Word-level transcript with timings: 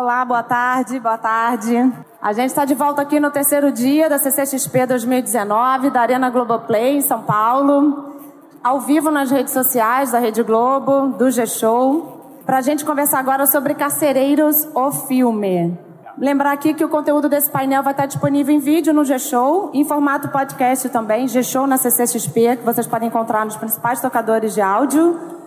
Olá, 0.00 0.24
boa 0.24 0.44
tarde, 0.44 1.00
boa 1.00 1.18
tarde. 1.18 1.74
A 2.22 2.32
gente 2.32 2.50
está 2.50 2.64
de 2.64 2.72
volta 2.72 3.02
aqui 3.02 3.18
no 3.18 3.32
terceiro 3.32 3.72
dia 3.72 4.08
da 4.08 4.16
CCXP 4.16 4.86
2019, 4.86 5.90
da 5.90 6.00
Arena 6.00 6.30
Globoplay, 6.30 6.98
em 6.98 7.00
São 7.00 7.22
Paulo, 7.22 8.14
ao 8.62 8.78
vivo 8.78 9.10
nas 9.10 9.28
redes 9.28 9.52
sociais 9.52 10.12
da 10.12 10.20
Rede 10.20 10.44
Globo, 10.44 11.18
do 11.18 11.28
G-Show, 11.32 12.40
para 12.46 12.58
a 12.58 12.60
gente 12.60 12.84
conversar 12.84 13.18
agora 13.18 13.44
sobre 13.44 13.74
Carcereiros, 13.74 14.68
o 14.72 14.92
filme. 14.92 15.76
Lembrar 16.16 16.52
aqui 16.52 16.74
que 16.74 16.84
o 16.84 16.88
conteúdo 16.88 17.28
desse 17.28 17.50
painel 17.50 17.82
vai 17.82 17.92
estar 17.92 18.06
disponível 18.06 18.54
em 18.54 18.60
vídeo 18.60 18.94
no 18.94 19.04
G-Show, 19.04 19.72
em 19.74 19.84
formato 19.84 20.28
podcast 20.28 20.88
também, 20.90 21.26
G-Show 21.26 21.66
na 21.66 21.76
CCXP, 21.76 22.58
que 22.58 22.64
vocês 22.64 22.86
podem 22.86 23.08
encontrar 23.08 23.44
nos 23.44 23.56
principais 23.56 24.00
tocadores 24.00 24.54
de 24.54 24.60
áudio 24.60 25.37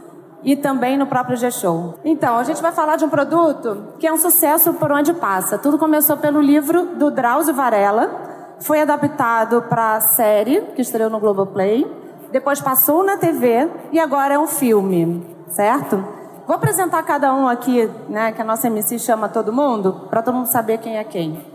e 0.43 0.55
também 0.55 0.97
no 0.97 1.05
próprio 1.05 1.37
G-Show. 1.37 1.95
Então, 2.03 2.37
a 2.37 2.43
gente 2.43 2.61
vai 2.61 2.71
falar 2.71 2.95
de 2.95 3.05
um 3.05 3.09
produto 3.09 3.93
que 3.99 4.07
é 4.07 4.13
um 4.13 4.17
sucesso 4.17 4.73
por 4.73 4.91
onde 4.91 5.13
passa. 5.13 5.57
Tudo 5.57 5.77
começou 5.77 6.17
pelo 6.17 6.41
livro 6.41 6.95
do 6.95 7.11
Drauzio 7.11 7.53
Varela, 7.53 8.55
foi 8.59 8.81
adaptado 8.81 9.63
para 9.63 9.95
a 9.95 10.01
série, 10.01 10.61
que 10.75 10.81
estreou 10.81 11.09
no 11.09 11.19
Globoplay, 11.19 11.85
depois 12.31 12.61
passou 12.61 13.03
na 13.03 13.17
TV 13.17 13.69
e 13.91 13.99
agora 13.99 14.35
é 14.35 14.39
um 14.39 14.47
filme, 14.47 15.25
certo? 15.49 16.03
Vou 16.47 16.55
apresentar 16.55 17.03
cada 17.03 17.33
um 17.33 17.47
aqui, 17.47 17.89
né, 18.09 18.31
que 18.31 18.41
a 18.41 18.45
nossa 18.45 18.67
MC 18.67 18.99
chama 18.99 19.29
todo 19.29 19.53
mundo, 19.53 20.07
para 20.09 20.21
todo 20.21 20.35
mundo 20.35 20.47
saber 20.47 20.77
quem 20.79 20.97
é 20.97 21.03
quem. 21.03 21.45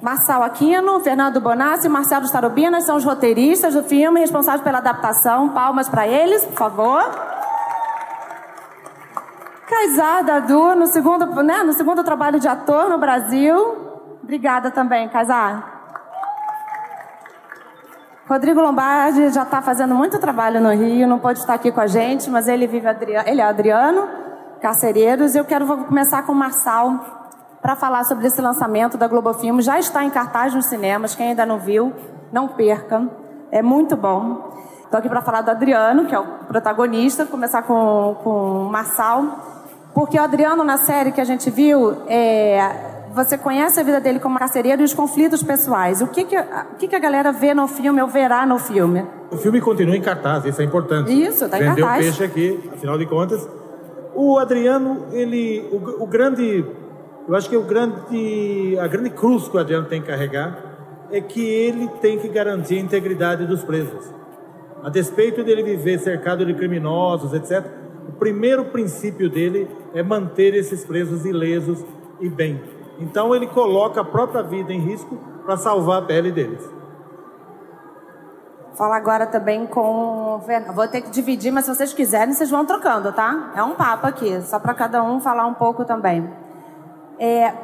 Marçal 0.00 0.42
Aquino, 0.42 1.00
Fernando 1.00 1.40
Bonassi 1.40 1.86
e 1.86 1.90
Marcelo 1.90 2.26
Starobinas 2.26 2.84
são 2.84 2.96
os 2.96 3.04
roteiristas 3.04 3.74
do 3.74 3.82
filme, 3.82 4.20
responsáveis 4.20 4.62
pela 4.62 4.78
adaptação. 4.78 5.48
Palmas 5.50 5.88
para 5.88 6.06
eles, 6.06 6.44
por 6.44 6.54
favor. 6.54 7.35
Kaysar 9.68 10.24
Dadu, 10.24 10.76
no 10.76 10.86
segundo, 10.86 11.26
né, 11.42 11.62
no 11.62 11.72
segundo 11.72 12.04
trabalho 12.04 12.38
de 12.38 12.48
ator 12.48 12.88
no 12.88 12.98
Brasil. 12.98 14.18
Obrigada 14.22 14.70
também, 14.70 15.08
Kaysar. 15.08 15.74
Rodrigo 18.28 18.60
Lombardi 18.60 19.28
já 19.30 19.42
está 19.42 19.62
fazendo 19.62 19.94
muito 19.94 20.18
trabalho 20.18 20.60
no 20.60 20.70
Rio, 20.70 21.06
não 21.06 21.18
pode 21.18 21.38
estar 21.38 21.54
aqui 21.54 21.70
com 21.70 21.80
a 21.80 21.86
gente, 21.86 22.28
mas 22.28 22.48
ele 22.48 22.66
vive 22.66 22.88
ele 23.26 23.40
é 23.40 23.44
Adriano 23.44 24.26
carcereiros. 24.60 25.34
Eu 25.34 25.44
quero 25.44 25.66
começar 25.84 26.22
com 26.24 26.32
o 26.32 26.34
Marçal 26.34 26.98
para 27.62 27.76
falar 27.76 28.04
sobre 28.04 28.26
esse 28.26 28.40
lançamento 28.40 28.96
da 28.96 29.06
Globo 29.06 29.32
Filmes. 29.34 29.64
Já 29.64 29.78
está 29.78 30.04
em 30.04 30.10
cartaz 30.10 30.54
nos 30.54 30.66
cinemas, 30.66 31.14
quem 31.14 31.28
ainda 31.28 31.46
não 31.46 31.58
viu, 31.58 31.92
não 32.32 32.48
perca. 32.48 33.08
É 33.50 33.62
muito 33.62 33.96
bom. 33.96 34.50
Estou 34.84 34.98
aqui 34.98 35.08
para 35.08 35.22
falar 35.22 35.42
do 35.42 35.50
Adriano, 35.50 36.06
que 36.06 36.14
é 36.14 36.18
o 36.18 36.24
protagonista, 36.46 37.24
Vou 37.24 37.32
começar 37.32 37.62
com, 37.62 38.16
com 38.22 38.66
o 38.66 38.70
Marçal. 38.70 39.55
Porque 39.96 40.18
o 40.18 40.22
Adriano, 40.22 40.62
na 40.62 40.76
série 40.76 41.10
que 41.10 41.22
a 41.22 41.24
gente 41.24 41.48
viu, 41.48 42.02
é, 42.06 43.08
você 43.14 43.38
conhece 43.38 43.80
a 43.80 43.82
vida 43.82 43.98
dele 43.98 44.20
como 44.20 44.38
carcereiro 44.38 44.82
e 44.82 44.84
os 44.84 44.92
conflitos 44.92 45.42
pessoais. 45.42 46.02
O 46.02 46.06
que, 46.08 46.22
que, 46.22 46.38
o 46.38 46.76
que, 46.78 46.86
que 46.86 46.94
a 46.94 46.98
galera 46.98 47.32
vê 47.32 47.54
no 47.54 47.66
filme 47.66 48.02
ou 48.02 48.06
verá 48.06 48.44
no 48.44 48.58
filme? 48.58 49.06
O 49.30 49.38
filme 49.38 49.58
continua 49.58 49.96
em 49.96 50.02
cartaz, 50.02 50.44
isso 50.44 50.60
é 50.60 50.66
importante. 50.66 51.10
Isso, 51.10 51.46
está 51.46 51.56
em 51.56 51.60
Vendeu 51.60 51.86
cartaz. 51.86 52.04
peixe 52.04 52.24
aqui, 52.24 52.70
afinal 52.74 52.98
de 52.98 53.06
contas, 53.06 53.48
o 54.14 54.38
Adriano, 54.38 55.06
ele, 55.12 55.66
o, 55.72 56.02
o, 56.02 56.06
grande, 56.06 56.62
eu 57.26 57.34
acho 57.34 57.48
que 57.48 57.56
o 57.56 57.62
grande, 57.62 58.78
a 58.78 58.86
grande 58.86 59.08
cruz 59.08 59.48
que 59.48 59.56
o 59.56 59.60
Adriano 59.60 59.86
tem 59.86 60.02
que 60.02 60.08
carregar 60.08 61.08
é 61.10 61.22
que 61.22 61.40
ele 61.40 61.88
tem 62.02 62.18
que 62.18 62.28
garantir 62.28 62.76
a 62.76 62.80
integridade 62.82 63.46
dos 63.46 63.64
presos. 63.64 64.12
A 64.84 64.90
despeito 64.90 65.42
dele 65.42 65.62
viver 65.62 65.98
cercado 66.00 66.44
de 66.44 66.52
criminosos, 66.52 67.32
etc., 67.32 67.64
o 68.08 68.12
primeiro 68.12 68.66
princípio 68.66 69.28
dele 69.28 69.68
é 69.96 70.02
manter 70.02 70.54
esses 70.54 70.84
presos 70.84 71.24
ilesos 71.24 71.82
e 72.20 72.28
bem. 72.28 72.62
Então 72.98 73.34
ele 73.34 73.46
coloca 73.46 74.02
a 74.02 74.04
própria 74.04 74.42
vida 74.42 74.70
em 74.70 74.78
risco 74.78 75.16
para 75.42 75.56
salvar 75.56 76.02
a 76.02 76.04
pele 76.04 76.30
deles. 76.30 76.62
Fala 78.74 78.94
agora 78.94 79.26
também 79.26 79.66
com. 79.66 80.38
Vou 80.74 80.86
ter 80.86 81.00
que 81.00 81.10
dividir, 81.10 81.50
mas 81.50 81.64
se 81.64 81.74
vocês 81.74 81.94
quiserem, 81.94 82.34
vocês 82.34 82.50
vão 82.50 82.66
trocando, 82.66 83.10
tá? 83.10 83.52
É 83.56 83.62
um 83.62 83.74
papo 83.74 84.06
aqui, 84.06 84.38
só 84.42 84.58
para 84.58 84.74
cada 84.74 85.02
um 85.02 85.18
falar 85.18 85.46
um 85.46 85.54
pouco 85.54 85.82
também. 85.82 86.30
É, 87.18 87.54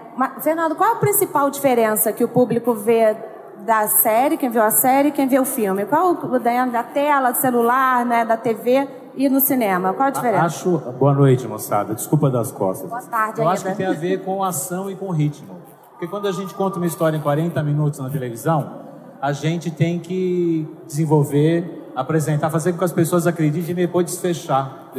Fernando, 0.40 0.74
qual 0.74 0.92
a 0.92 0.96
principal 0.96 1.50
diferença 1.50 2.14
que 2.14 2.24
o 2.24 2.28
público 2.28 2.72
vê 2.72 3.14
da 3.58 3.86
série, 3.88 4.38
quem 4.38 4.48
viu 4.48 4.62
a 4.62 4.70
série 4.70 5.10
quem 5.10 5.28
vê 5.28 5.38
o 5.38 5.44
filme? 5.44 5.84
Qual 5.84 6.12
o 6.12 6.38
da 6.38 6.82
tela, 6.82 7.30
do 7.30 7.36
celular, 7.36 8.06
né, 8.06 8.24
da 8.24 8.38
TV 8.38 9.01
e 9.14 9.28
no 9.28 9.40
cinema? 9.40 9.92
Qual 9.92 10.08
a 10.08 10.10
diferença? 10.10 10.44
Acho. 10.44 10.78
Boa 10.98 11.12
noite, 11.12 11.46
moçada. 11.46 11.94
Desculpa 11.94 12.30
das 12.30 12.50
costas. 12.50 12.88
Boa 12.88 13.02
tarde, 13.02 13.40
Eu 13.40 13.42
ainda. 13.48 13.52
acho 13.54 13.64
que 13.64 13.74
tem 13.74 13.86
a 13.86 13.92
ver 13.92 14.24
com 14.24 14.42
ação 14.42 14.90
e 14.90 14.96
com 14.96 15.10
ritmo. 15.10 15.56
Porque 15.92 16.06
quando 16.06 16.26
a 16.26 16.32
gente 16.32 16.54
conta 16.54 16.78
uma 16.78 16.86
história 16.86 17.16
em 17.16 17.20
40 17.20 17.62
minutos 17.62 18.00
na 18.00 18.10
televisão, 18.10 18.82
a 19.20 19.32
gente 19.32 19.70
tem 19.70 19.98
que 19.98 20.66
desenvolver, 20.86 21.90
apresentar, 21.94 22.50
fazer 22.50 22.72
com 22.72 22.78
que 22.78 22.84
as 22.84 22.92
pessoas 22.92 23.26
acreditem 23.26 23.70
e 23.70 23.74
depois 23.74 24.06
desfechar, 24.06 24.90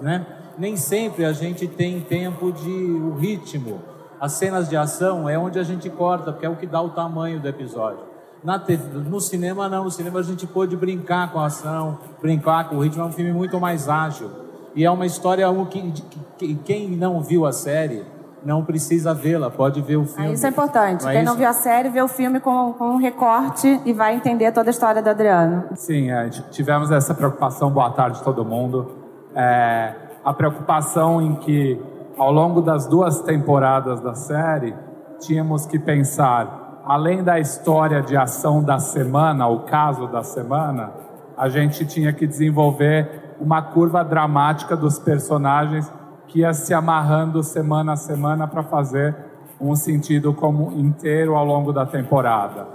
né? 0.00 0.24
Nem 0.56 0.76
sempre 0.76 1.24
a 1.24 1.32
gente 1.32 1.66
tem 1.66 2.00
tempo 2.00 2.52
de 2.52 2.70
o 2.70 3.14
ritmo. 3.14 3.80
As 4.20 4.32
cenas 4.34 4.68
de 4.68 4.76
ação 4.76 5.28
é 5.28 5.36
onde 5.36 5.58
a 5.58 5.64
gente 5.64 5.90
corta, 5.90 6.30
porque 6.30 6.46
é 6.46 6.48
o 6.48 6.54
que 6.54 6.66
dá 6.66 6.80
o 6.80 6.90
tamanho 6.90 7.40
do 7.40 7.48
episódio. 7.48 8.11
Na 8.42 8.60
no 9.08 9.20
cinema 9.20 9.68
não, 9.68 9.84
no 9.84 9.90
cinema 9.90 10.18
a 10.18 10.22
gente 10.22 10.46
pôde 10.46 10.76
brincar 10.76 11.32
com 11.32 11.38
a 11.38 11.46
ação, 11.46 11.98
brincar 12.20 12.68
com 12.68 12.76
o 12.76 12.80
ritmo, 12.80 13.02
é 13.02 13.06
um 13.06 13.12
filme 13.12 13.32
muito 13.32 13.60
mais 13.60 13.88
ágil. 13.88 14.30
E 14.74 14.84
é 14.84 14.90
uma 14.90 15.06
história 15.06 15.46
que, 15.70 15.92
que 16.38 16.54
quem 16.56 16.90
não 16.90 17.22
viu 17.22 17.46
a 17.46 17.52
série 17.52 18.04
não 18.44 18.64
precisa 18.64 19.14
vê-la, 19.14 19.50
pode 19.50 19.80
ver 19.80 19.96
o 19.96 20.04
filme. 20.04 20.30
Ah, 20.30 20.32
isso 20.32 20.46
é 20.46 20.48
importante. 20.48 21.02
Não 21.02 21.10
é 21.10 21.12
Quem 21.12 21.22
isso? 21.22 21.30
não 21.30 21.38
viu 21.38 21.48
a 21.48 21.52
série, 21.52 21.88
vê 21.88 22.02
o 22.02 22.08
filme 22.08 22.40
com, 22.40 22.72
com 22.72 22.84
um 22.90 22.96
recorte 22.96 23.80
e 23.84 23.92
vai 23.92 24.14
entender 24.14 24.50
toda 24.52 24.68
a 24.68 24.72
história 24.72 25.02
do 25.02 25.08
Adriano. 25.08 25.64
Sim, 25.74 26.10
é, 26.10 26.28
tivemos 26.28 26.90
essa 26.90 27.14
preocupação, 27.14 27.70
boa 27.70 27.90
tarde 27.90 28.22
todo 28.22 28.44
mundo. 28.44 28.90
É, 29.34 29.94
a 30.24 30.32
preocupação 30.32 31.22
em 31.22 31.36
que, 31.36 31.80
ao 32.18 32.32
longo 32.32 32.60
das 32.60 32.86
duas 32.86 33.20
temporadas 33.22 34.00
da 34.00 34.14
série, 34.14 34.74
tínhamos 35.20 35.64
que 35.66 35.78
pensar, 35.78 36.61
além 36.84 37.22
da 37.22 37.38
história 37.38 38.02
de 38.02 38.16
ação 38.16 38.62
da 38.62 38.78
semana, 38.78 39.46
o 39.46 39.60
caso 39.60 40.06
da 40.08 40.22
semana, 40.22 40.92
a 41.36 41.48
gente 41.48 41.86
tinha 41.86 42.12
que 42.12 42.26
desenvolver 42.26 43.34
uma 43.40 43.62
curva 43.62 44.04
dramática 44.04 44.76
dos 44.76 44.98
personagens 44.98 45.92
que 46.28 46.40
ia 46.40 46.52
se 46.54 46.72
amarrando 46.72 47.42
semana 47.42 47.92
a 47.92 47.96
semana 47.96 48.46
para 48.46 48.62
fazer 48.62 49.14
um 49.60 49.74
sentido 49.76 50.32
como 50.32 50.72
inteiro 50.72 51.36
ao 51.36 51.44
longo 51.44 51.72
da 51.72 51.86
temporada. 51.86 52.66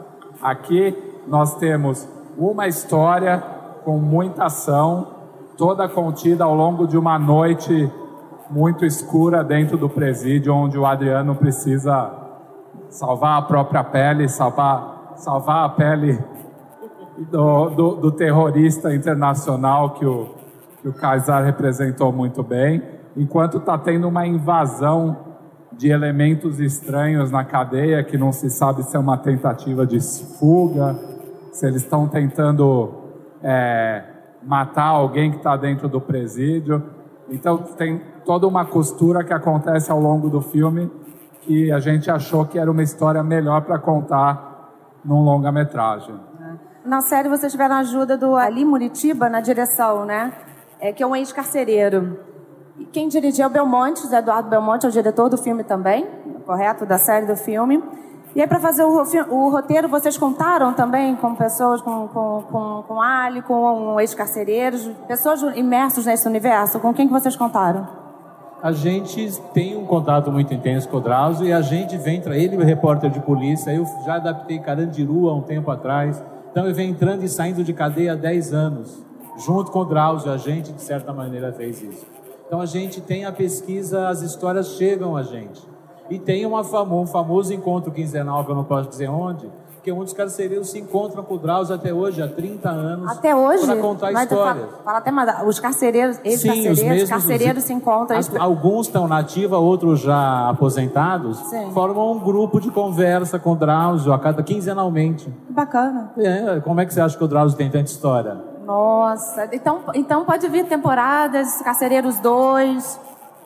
Aqui 0.41 0.95
nós 1.27 1.55
temos 1.55 2.07
uma 2.37 2.67
história 2.67 3.43
com 3.83 3.97
muita 3.97 4.45
ação, 4.45 5.07
toda 5.57 5.89
contida 5.89 6.43
ao 6.43 6.55
longo 6.55 6.87
de 6.87 6.97
uma 6.97 7.17
noite 7.17 7.91
muito 8.49 8.85
escura 8.85 9.43
dentro 9.43 9.77
do 9.77 9.89
presídio, 9.89 10.53
onde 10.53 10.77
o 10.77 10.85
Adriano 10.85 11.35
precisa 11.35 12.26
salvar 12.89 13.39
a 13.39 13.41
própria 13.41 13.83
pele, 13.83 14.27
salvar, 14.27 15.13
salvar 15.17 15.65
a 15.65 15.69
pele 15.69 16.19
do, 17.31 17.69
do, 17.69 17.95
do 17.95 18.11
terrorista 18.11 18.93
internacional 18.93 19.91
que 19.91 20.05
o, 20.05 20.29
que 20.81 20.87
o 20.87 20.93
Kaysar 20.93 21.43
representou 21.43 22.11
muito 22.11 22.43
bem 22.43 22.81
enquanto 23.15 23.57
está 23.57 23.77
tendo 23.77 24.07
uma 24.07 24.25
invasão 24.27 25.17
de 25.71 25.89
elementos 25.89 26.59
estranhos 26.59 27.31
na 27.31 27.43
cadeia, 27.43 28.03
que 28.03 28.17
não 28.17 28.31
se 28.31 28.49
sabe 28.49 28.83
se 28.83 28.95
é 28.95 28.99
uma 28.99 29.17
tentativa 29.17 29.85
de 29.85 29.99
fuga, 30.39 30.95
se 31.51 31.65
eles 31.65 31.81
estão 31.81 32.07
tentando 32.07 32.91
é, 33.43 34.03
matar 34.43 34.87
alguém 34.87 35.31
que 35.31 35.37
está 35.37 35.57
dentro 35.57 35.89
do 35.89 35.99
presídio. 35.99 36.83
Então 37.29 37.57
tem 37.57 38.01
toda 38.23 38.47
uma 38.47 38.65
costura 38.65 39.23
que 39.23 39.33
acontece 39.33 39.91
ao 39.91 39.99
longo 39.99 40.29
do 40.29 40.41
filme 40.41 40.89
que 41.41 41.71
a 41.71 41.79
gente 41.79 42.09
achou 42.09 42.45
que 42.45 42.59
era 42.59 42.69
uma 42.69 42.83
história 42.83 43.23
melhor 43.23 43.61
para 43.61 43.79
contar 43.79 44.71
num 45.03 45.21
longa-metragem. 45.21 46.15
Na 46.85 47.01
série 47.01 47.29
vocês 47.29 47.51
tiveram 47.51 47.75
a 47.75 47.79
ajuda 47.79 48.17
do 48.17 48.35
Ali 48.35 48.63
Muritiba 48.63 49.29
na 49.29 49.41
direção, 49.41 50.05
né? 50.05 50.33
É, 50.79 50.93
que 50.93 51.01
é 51.01 51.07
um 51.07 51.15
ex-carcereiro. 51.15 52.19
E 52.77 52.85
quem 52.85 53.07
dirigiu 53.07 53.45
é 53.45 53.47
o 53.47 53.49
Belmonte, 53.49 54.01
José 54.01 54.19
Eduardo 54.19 54.49
Belmonte 54.49 54.85
é 54.85 54.89
o 54.89 54.91
diretor 54.91 55.29
do 55.29 55.37
filme 55.37 55.63
também, 55.63 56.07
correto? 56.45 56.85
Da 56.85 56.97
série 56.97 57.25
do 57.25 57.35
filme. 57.35 57.83
E 58.35 58.41
aí, 58.41 58.47
para 58.47 58.59
fazer 58.59 58.83
o, 58.83 59.01
o, 59.31 59.49
roteiro, 59.49 59.87
vocês 59.87 60.15
contaram 60.15 60.71
também 60.71 61.15
com 61.15 61.33
pessoas, 61.33 61.81
com, 61.81 62.07
com, 62.07 62.43
com, 62.51 62.83
com 62.87 63.01
Ali, 63.01 63.41
com 63.41 63.99
ex-carcereiros, 63.99 64.87
pessoas 65.07 65.41
imersos 65.55 66.05
nesse 66.05 66.27
universo? 66.27 66.79
Com 66.79 66.93
quem 66.93 67.07
que 67.07 67.13
vocês 67.13 67.35
contaram? 67.35 67.87
A 68.67 68.73
gente 68.73 69.31
tem 69.53 69.77
um 69.77 69.85
contato 69.85 70.29
muito 70.29 70.53
intenso 70.53 70.89
com 70.89 70.97
o 70.97 70.99
Drauzio 70.99 71.47
e 71.47 71.53
a 71.53 71.61
gente 71.61 71.95
vem, 71.95 72.21
ele 72.33 72.61
repórter 72.65 73.09
de 73.09 73.21
polícia, 73.21 73.71
eu 73.71 73.85
já 74.05 74.15
adaptei 74.15 74.59
Carandiru 74.59 75.29
há 75.29 75.33
um 75.33 75.41
tempo 75.41 75.71
atrás, 75.71 76.21
então 76.51 76.67
eu 76.67 76.75
venho 76.75 76.91
entrando 76.91 77.23
e 77.23 77.29
saindo 77.29 77.63
de 77.63 77.71
cadeia 77.71 78.11
há 78.11 78.15
10 78.17 78.53
anos. 78.53 79.05
Junto 79.37 79.71
com 79.71 79.79
o 79.79 79.85
Drauzio, 79.85 80.33
a 80.33 80.35
gente, 80.35 80.73
de 80.73 80.81
certa 80.81 81.13
maneira, 81.13 81.53
fez 81.53 81.81
isso. 81.81 82.05
Então 82.45 82.59
a 82.59 82.65
gente 82.65 82.99
tem 82.99 83.23
a 83.23 83.31
pesquisa, 83.31 84.09
as 84.09 84.21
histórias 84.21 84.75
chegam 84.75 85.15
a 85.15 85.23
gente. 85.23 85.61
E 86.09 86.19
tem 86.19 86.45
uma 86.45 86.59
um 86.59 87.07
famoso 87.07 87.53
encontro 87.53 87.89
quinzenal, 87.89 88.43
que 88.43 88.51
eu 88.51 88.55
não 88.55 88.65
posso 88.65 88.89
dizer 88.89 89.09
onde, 89.09 89.49
que 89.87 89.93
muitos 89.93 90.13
carcereiros 90.13 90.69
se 90.69 90.77
encontram 90.79 91.23
com 91.23 91.35
o 91.35 91.37
Drauzio 91.37 91.73
até 91.73 91.93
hoje, 91.93 92.21
há 92.21 92.27
30 92.27 92.69
anos. 92.69 93.09
Até 93.09 93.33
hoje? 93.33 93.65
Para 93.65 93.77
contar 93.77 94.11
Mas 94.11 94.23
histórias. 94.23 94.65
Fala, 94.65 94.81
fala 94.83 94.97
até 94.97 95.11
mais. 95.11 95.47
Os 95.47 95.61
carcereiros, 95.61 96.17
Sim, 96.17 96.21
ex-carcereiros, 96.25 96.77
os 96.77 96.83
mesmos- 96.83 97.09
carcereiros 97.09 97.63
se 97.63 97.71
encontram. 97.73 98.17
As- 98.17 98.35
alguns 98.35 98.87
estão 98.87 99.07
na 99.07 99.19
ativa, 99.19 99.57
outros 99.57 100.01
já 100.01 100.49
aposentados, 100.49 101.37
Sim. 101.37 101.71
formam 101.71 102.11
um 102.11 102.19
grupo 102.19 102.59
de 102.59 102.69
conversa 102.69 103.39
com 103.39 103.53
o 103.53 103.55
Drauzio 103.55 104.11
a 104.11 104.19
cada 104.19 104.43
quinzenalmente. 104.43 105.33
Bacana. 105.51 106.11
É, 106.17 106.59
como 106.59 106.81
é 106.81 106.85
que 106.85 106.93
você 106.93 106.99
acha 106.99 107.17
que 107.17 107.23
o 107.23 107.27
Drauzio 107.29 107.57
tem 107.57 107.69
tanta 107.71 107.85
história? 107.89 108.37
Nossa, 108.65 109.47
então, 109.53 109.79
então 109.93 110.25
pode 110.25 110.45
vir 110.49 110.65
temporadas, 110.65 111.61
Carcereiros 111.61 112.19
2. 112.19 112.99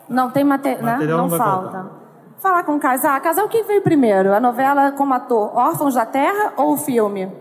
Não 0.09 0.31
tem 0.31 0.43
mate... 0.43 0.69
né? 0.69 0.81
Material 0.93 1.17
Não 1.19 1.27
não 1.27 1.37
falta. 1.37 1.61
faltar. 1.71 2.00
Falar 2.41 2.63
com 2.63 2.75
o 2.75 2.79
casal. 2.79 3.21
Casal, 3.21 3.47
quem 3.47 3.63
veio 3.63 3.83
primeiro? 3.83 4.33
A 4.33 4.39
novela 4.39 4.91
como 4.93 5.13
ator 5.13 5.55
Órfãos 5.55 5.93
da 5.93 6.07
Terra 6.07 6.53
ou 6.57 6.73
o 6.73 6.77
filme? 6.77 7.31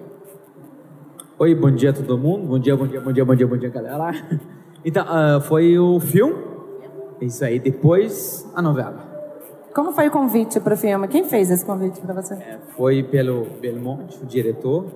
Oi, 1.39 1.55
bom 1.55 1.71
dia 1.71 1.89
a 1.89 1.93
todo 1.95 2.19
mundo. 2.19 2.47
Bom 2.47 2.59
dia, 2.59 2.77
bom 2.77 2.87
dia, 2.87 3.01
bom 3.01 3.11
dia, 3.11 3.25
bom 3.25 3.35
dia, 3.35 3.47
bom 3.47 3.57
dia, 3.57 3.71
galera. 3.71 4.13
Então, 4.83 5.05
ah, 5.07 5.41
foi 5.43 5.79
o 5.79 6.01
filme. 6.01 6.35
Isso 7.21 7.45
aí, 7.45 7.59
depois 7.59 8.51
a 8.55 8.63
novela. 8.63 8.97
Como 9.75 9.93
foi 9.93 10.09
o 10.09 10.11
convite 10.11 10.59
para 10.59 10.73
o 10.73 10.77
filme? 10.77 11.07
Quem 11.07 11.25
fez 11.25 11.51
esse 11.51 11.65
convite 11.67 12.01
para 12.01 12.15
você? 12.15 12.33
É, 12.33 12.59
Foi 12.75 13.03
pelo 13.03 13.47
Belmonte, 13.61 14.19
o 14.23 14.27
diretor. 14.27 14.87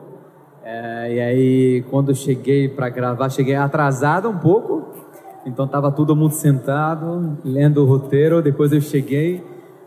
É, 0.63 1.15
e 1.15 1.21
aí, 1.21 1.85
quando 1.91 2.13
eu 2.13 2.15
cheguei 2.15 2.67
para 2.67 2.89
gravar, 2.89 3.29
cheguei 3.29 3.57
atrasado 3.57 4.31
um 4.31 4.39
pouco. 4.39 4.89
Então, 5.45 5.69
tava 5.69 5.93
todo 5.93 6.17
mundo 6.17 6.33
sentado, 6.33 7.37
lendo 7.45 7.83
o 7.83 7.87
roteiro. 7.87 8.41
Depois 8.41 8.73
eu 8.73 8.81
cheguei, 8.81 9.45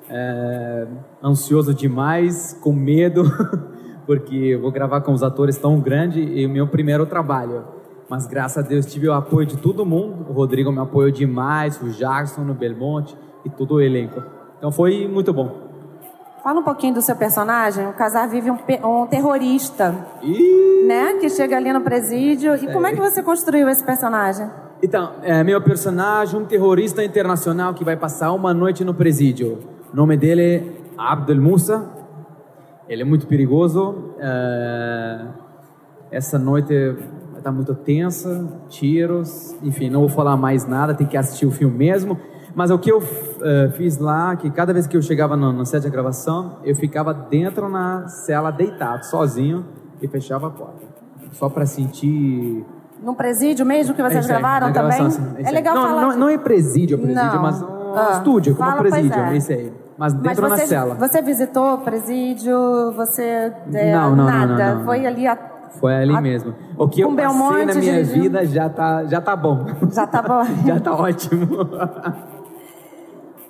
é, 0.09 0.87
ansioso 1.23 1.73
demais, 1.73 2.57
com 2.61 2.71
medo, 2.71 3.23
porque 4.05 4.57
vou 4.57 4.71
gravar 4.71 5.01
com 5.01 5.11
os 5.11 5.23
atores 5.23 5.57
tão 5.57 5.79
grandes 5.79 6.27
e 6.29 6.45
o 6.45 6.49
meu 6.49 6.67
primeiro 6.67 7.05
trabalho. 7.05 7.63
Mas 8.09 8.25
graças 8.25 8.63
a 8.63 8.67
Deus 8.67 8.85
tive 8.85 9.07
o 9.07 9.13
apoio 9.13 9.45
de 9.45 9.57
todo 9.57 9.85
mundo. 9.85 10.25
O 10.29 10.33
Rodrigo 10.33 10.71
me 10.71 10.79
apoiou 10.79 11.11
demais, 11.11 11.81
o 11.81 11.89
Jackson 11.89 12.41
no 12.41 12.53
Belmonte 12.53 13.17
e 13.43 13.49
todo 13.49 13.75
o 13.75 13.81
elenco. 13.81 14.23
Então 14.57 14.71
foi 14.71 15.07
muito 15.07 15.33
bom. 15.33 15.67
Fala 16.41 16.61
um 16.61 16.63
pouquinho 16.63 16.93
do 16.93 17.01
seu 17.01 17.15
personagem. 17.15 17.85
O 17.87 17.93
casal 17.93 18.29
vive 18.29 18.49
um, 18.49 18.57
um 18.85 19.05
terrorista, 19.07 19.93
E 20.23 20.85
né? 20.87 21.17
Que 21.19 21.29
chega 21.29 21.57
ali 21.57 21.73
no 21.73 21.81
presídio. 21.81 22.55
E 22.55 22.71
como 22.71 22.87
é 22.87 22.93
que 22.93 23.01
você 23.01 23.21
construiu 23.21 23.67
esse 23.67 23.83
personagem? 23.83 24.49
Então, 24.81 25.15
é, 25.23 25.43
meu 25.43 25.61
personagem, 25.61 26.39
um 26.39 26.45
terrorista 26.45 27.03
internacional 27.03 27.73
que 27.73 27.83
vai 27.83 27.97
passar 27.97 28.31
uma 28.31 28.53
noite 28.53 28.85
no 28.85 28.93
presídio. 28.93 29.59
O 29.91 29.95
nome 29.95 30.17
dele 30.17 30.41
é 30.41 30.63
Abdel 30.97 31.41
Moussa. 31.41 31.89
Ele 32.87 33.01
é 33.01 33.05
muito 33.05 33.27
perigoso. 33.27 34.13
é, 34.19 35.27
essa 36.09 36.39
noite 36.39 36.73
estar 37.37 37.51
muito 37.51 37.73
tensa, 37.75 38.47
tiros. 38.69 39.55
Enfim, 39.61 39.89
não 39.89 40.01
vou 40.01 40.09
falar 40.09 40.35
mais 40.37 40.65
nada, 40.65 40.93
tem 40.93 41.07
que 41.07 41.17
assistir 41.17 41.45
o 41.45 41.51
filme 41.51 41.75
mesmo. 41.77 42.19
Mas 42.55 42.71
o 42.71 42.79
que 42.79 42.91
eu 42.91 43.01
é, 43.41 43.69
fiz 43.69 43.97
lá, 43.97 44.35
que 44.35 44.49
cada 44.49 44.73
vez 44.73 44.87
que 44.87 44.97
eu 44.97 45.01
chegava 45.01 45.37
no, 45.37 45.53
no 45.53 45.65
set 45.65 45.83
de 45.83 45.89
gravação, 45.89 46.57
eu 46.63 46.75
ficava 46.75 47.13
dentro 47.13 47.69
na 47.69 48.07
cela 48.07 48.51
deitado, 48.51 49.05
sozinho, 49.05 49.65
e 50.01 50.07
fechava 50.07 50.47
a 50.47 50.49
porta. 50.49 50.85
Só 51.33 51.49
para 51.49 51.65
sentir 51.65 52.65
Num 53.01 53.13
presídio 53.13 53.65
mesmo 53.65 53.93
que 53.93 54.01
é 54.01 54.09
vocês 54.09 54.25
aí, 54.25 54.27
gravaram 54.27 54.67
na 54.67 54.73
também? 54.73 54.97
gravação, 54.97 55.25
sim, 55.25 55.33
é 55.37 55.47
aí. 55.47 55.53
legal 55.53 55.75
não, 55.75 55.83
falar. 55.83 56.01
Não, 56.01 56.17
não 56.17 56.29
é 56.29 56.37
presídio, 56.37 56.97
presídio, 56.97 57.33
Não. 57.33 57.41
mas 57.41 57.61
um 58.01 58.07
Ah, 58.07 58.11
estúdio, 58.17 58.55
como 58.55 58.69
fala, 58.69 58.81
presídio, 58.81 59.19
é. 59.19 59.37
isso 59.37 59.51
aí. 59.51 59.73
Mas 59.97 60.13
Mas 60.13 60.21
dentro 60.21 60.41
você, 60.49 60.61
na 60.61 60.67
cela. 60.67 60.95
você 60.95 61.21
visitou 61.21 61.73
o 61.73 61.77
presídio, 61.79 62.91
você... 62.95 63.51
é, 63.73 63.91
Não, 63.93 64.15
não, 64.15 64.17
não, 64.17 64.25
nada. 64.25 64.55
não, 64.55 64.75
não, 64.79 64.85
Foi 64.85 64.99
não. 64.99 65.07
ali, 65.07 65.27
a- 65.27 65.37
Foi 65.79 65.95
ali 65.95 66.15
a- 66.15 66.21
mesmo. 66.21 66.53
O 66.77 66.87
que 66.87 67.01
eu 67.01 67.09
passei 67.09 67.25
Belmonte 67.27 67.65
na 67.65 67.73
minha 67.75 68.03
vida 68.03 68.45
já 68.45 68.69
tá, 68.69 69.03
já 69.05 69.19
tá 69.19 69.35
bom. 69.35 69.65
já 69.91 70.07
tá 70.07 70.21
bom. 70.21 70.43
já 70.65 70.79
tá 70.79 70.93
ótimo. 70.93 71.47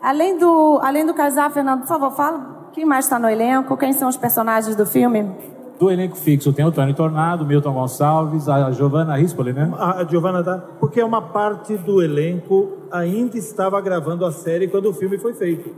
além, 0.01 0.37
do, 0.37 0.79
além 0.83 1.05
do 1.05 1.13
casal, 1.13 1.49
Fernando, 1.49 1.79
por 1.81 1.87
favor, 1.87 2.11
fala 2.11 2.57
quem 2.73 2.85
mais 2.85 3.05
está 3.05 3.17
no 3.17 3.27
elenco, 3.29 3.75
quem 3.75 3.91
são 3.91 4.07
os 4.07 4.17
personagens 4.17 4.75
do 4.75 4.85
filme? 4.85 5.31
Do 5.79 5.91
elenco 5.91 6.15
fixo 6.15 6.51
tem 6.51 6.65
o 6.65 6.71
Tony 6.71 6.93
Tornado, 6.93 7.45
Milton 7.45 7.71
Gonçalves, 7.73 8.49
a 8.49 8.71
Giovanna 8.71 9.15
Rispoli, 9.15 9.53
né? 9.53 9.71
A 9.77 10.01
a 10.01 10.03
Giovanna 10.05 10.43
tá. 10.43 10.57
Porque 10.79 11.01
uma 11.03 11.21
parte 11.21 11.77
do 11.77 12.01
elenco 12.01 12.69
ainda 12.91 13.37
estava 13.37 13.79
gravando 13.79 14.25
a 14.25 14.31
série 14.31 14.67
quando 14.67 14.89
o 14.89 14.93
filme 14.93 15.17
foi 15.19 15.33
feito. 15.33 15.69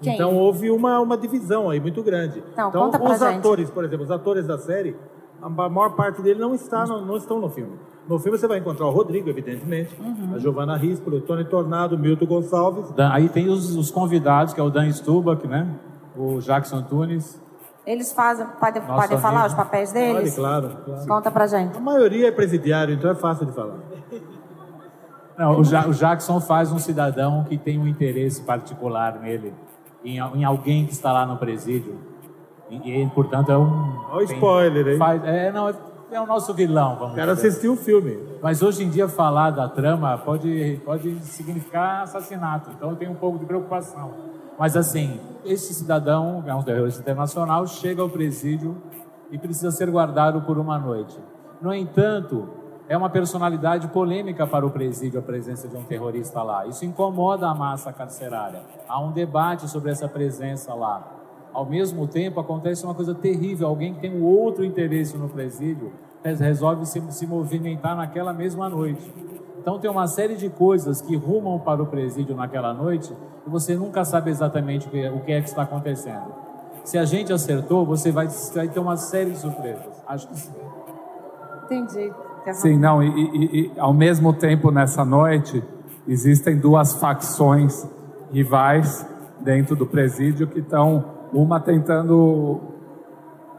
Quem? 0.00 0.14
Então 0.14 0.36
houve 0.36 0.70
uma, 0.70 1.00
uma 1.00 1.16
divisão 1.16 1.68
aí 1.68 1.80
muito 1.80 2.00
grande. 2.02 2.42
Não, 2.56 2.68
então 2.68 2.82
conta 2.84 2.98
pra 2.98 3.10
os 3.12 3.18
gente. 3.18 3.38
atores, 3.38 3.70
por 3.70 3.84
exemplo, 3.84 4.04
os 4.04 4.10
atores 4.10 4.46
da 4.46 4.56
série, 4.58 4.94
a 5.42 5.48
ma- 5.48 5.68
maior 5.68 5.90
parte 5.96 6.22
deles 6.22 6.40
não, 6.40 6.54
está 6.54 6.86
no- 6.86 7.04
não 7.04 7.16
estão 7.16 7.40
no 7.40 7.48
filme. 7.48 7.72
No 8.08 8.18
filme 8.18 8.36
você 8.38 8.46
vai 8.46 8.58
encontrar 8.58 8.86
o 8.86 8.90
Rodrigo, 8.90 9.30
evidentemente, 9.30 9.96
Uhum. 9.98 10.34
a 10.34 10.38
Giovanna 10.38 10.76
Rispoli, 10.76 11.16
o 11.16 11.20
Tony 11.22 11.44
Tornado, 11.44 11.96
o 11.96 11.98
Milton 11.98 12.26
Gonçalves. 12.26 12.92
Dan- 12.92 13.10
Aí 13.10 13.28
tem 13.30 13.48
os, 13.48 13.74
os 13.74 13.90
convidados, 13.90 14.52
que 14.52 14.60
é 14.60 14.62
o 14.62 14.70
Dan 14.70 14.88
Stubach, 14.92 15.44
né? 15.48 15.66
O 16.16 16.38
Jackson 16.38 16.82
Tunes. 16.82 17.42
Eles 17.86 18.12
fazem, 18.12 18.46
podem, 18.58 18.80
podem 18.82 19.18
falar 19.18 19.46
os 19.46 19.54
papéis 19.54 19.92
deles? 19.92 20.34
claro, 20.34 20.70
claro. 20.84 21.06
Conta 21.06 21.30
pra 21.30 21.46
gente. 21.46 21.76
A 21.76 21.80
maioria 21.80 22.28
é 22.28 22.30
presidiário, 22.30 22.94
então 22.94 23.10
é 23.10 23.14
fácil 23.14 23.44
de 23.46 23.52
falar. 23.52 23.76
Não, 25.36 25.60
o, 25.60 25.64
Ja- 25.64 25.86
o 25.86 25.92
Jackson 25.92 26.40
faz 26.40 26.70
um 26.72 26.78
cidadão 26.78 27.44
que 27.44 27.58
tem 27.58 27.78
um 27.78 27.86
interesse 27.88 28.40
particular 28.42 29.18
nele, 29.20 29.52
em, 30.04 30.16
em 30.18 30.44
alguém 30.44 30.86
que 30.86 30.92
está 30.92 31.12
lá 31.12 31.26
no 31.26 31.36
presídio. 31.36 31.98
E, 32.70 33.02
e, 33.02 33.10
portanto, 33.10 33.50
é 33.52 33.58
um. 33.58 33.98
Olha 34.10 34.18
o 34.20 34.22
spoiler 34.22 34.86
aí. 34.86 34.96
faz- 34.98 35.24
é, 35.24 35.52
não, 35.52 35.68
é, 35.68 35.74
é 36.12 36.20
o 36.20 36.26
nosso 36.26 36.54
vilão, 36.54 36.96
vamos 36.96 37.12
O 37.12 37.16
cara 37.16 37.34
dizer. 37.34 37.48
assistiu 37.48 37.72
o 37.72 37.76
filme. 37.76 38.16
Mas 38.40 38.62
hoje 38.62 38.84
em 38.84 38.88
dia, 38.88 39.08
falar 39.08 39.50
da 39.50 39.68
trama 39.68 40.16
pode, 40.18 40.80
pode 40.84 41.16
significar 41.24 42.04
assassinato. 42.04 42.70
Então, 42.76 42.90
eu 42.90 42.96
tenho 42.96 43.10
um 43.10 43.16
pouco 43.16 43.38
de 43.38 43.44
preocupação. 43.44 44.12
Mas, 44.58 44.76
assim, 44.76 45.20
esse 45.44 45.74
cidadão, 45.74 46.44
é 46.46 46.54
um 46.54 46.62
terrorista 46.62 47.00
internacional, 47.00 47.66
chega 47.66 48.00
ao 48.02 48.08
presídio 48.08 48.76
e 49.30 49.38
precisa 49.38 49.70
ser 49.70 49.90
guardado 49.90 50.42
por 50.42 50.58
uma 50.58 50.78
noite. 50.78 51.18
No 51.60 51.74
entanto, 51.74 52.48
é 52.88 52.96
uma 52.96 53.08
personalidade 53.10 53.88
polêmica 53.88 54.46
para 54.46 54.64
o 54.64 54.70
presídio 54.70 55.18
a 55.18 55.22
presença 55.22 55.66
de 55.66 55.76
um 55.76 55.82
terrorista 55.82 56.42
lá. 56.42 56.66
Isso 56.66 56.84
incomoda 56.84 57.48
a 57.48 57.54
massa 57.54 57.92
carcerária. 57.92 58.62
Há 58.88 59.00
um 59.00 59.10
debate 59.10 59.68
sobre 59.68 59.90
essa 59.90 60.06
presença 60.08 60.74
lá. 60.74 61.02
Ao 61.52 61.64
mesmo 61.64 62.06
tempo, 62.06 62.40
acontece 62.40 62.84
uma 62.84 62.94
coisa 62.94 63.14
terrível: 63.14 63.68
alguém 63.68 63.94
que 63.94 64.00
tem 64.00 64.14
um 64.14 64.24
outro 64.24 64.64
interesse 64.64 65.16
no 65.16 65.28
presídio 65.28 65.92
res- 66.22 66.40
resolve 66.40 66.84
se, 66.84 67.00
se 67.12 67.26
movimentar 67.26 67.96
naquela 67.96 68.32
mesma 68.32 68.68
noite. 68.68 69.12
Então, 69.64 69.78
tem 69.78 69.90
uma 69.90 70.06
série 70.06 70.36
de 70.36 70.50
coisas 70.50 71.00
que 71.00 71.16
rumam 71.16 71.58
para 71.58 71.82
o 71.82 71.86
presídio 71.86 72.36
naquela 72.36 72.74
noite 72.74 73.10
e 73.46 73.48
você 73.48 73.74
nunca 73.74 74.04
sabe 74.04 74.30
exatamente 74.30 74.86
o 74.86 74.90
que, 74.90 75.10
que 75.24 75.32
é 75.32 75.40
que 75.40 75.48
está 75.48 75.62
acontecendo. 75.62 76.34
Se 76.84 76.98
a 76.98 77.06
gente 77.06 77.32
acertou, 77.32 77.86
você 77.86 78.12
vai, 78.12 78.28
vai 78.54 78.68
ter 78.68 78.78
uma 78.78 78.98
série 78.98 79.30
de 79.30 79.38
surpresas. 79.38 80.02
Acho 80.06 80.28
que 80.28 80.38
sim. 80.38 80.52
Entendi. 81.64 82.12
Sim, 82.52 82.78
não, 82.78 83.02
e, 83.02 83.08
e- 83.08 83.72
e, 83.74 83.80
ao 83.80 83.94
mesmo 83.94 84.34
tempo 84.34 84.70
nessa 84.70 85.02
noite 85.02 85.64
existem 86.06 86.58
duas 86.58 86.92
facções 86.92 87.88
rivais 88.30 89.08
dentro 89.40 89.74
do 89.74 89.86
presídio 89.86 90.46
que 90.46 90.58
estão 90.58 91.06
uma 91.32 91.58
tentando 91.58 92.60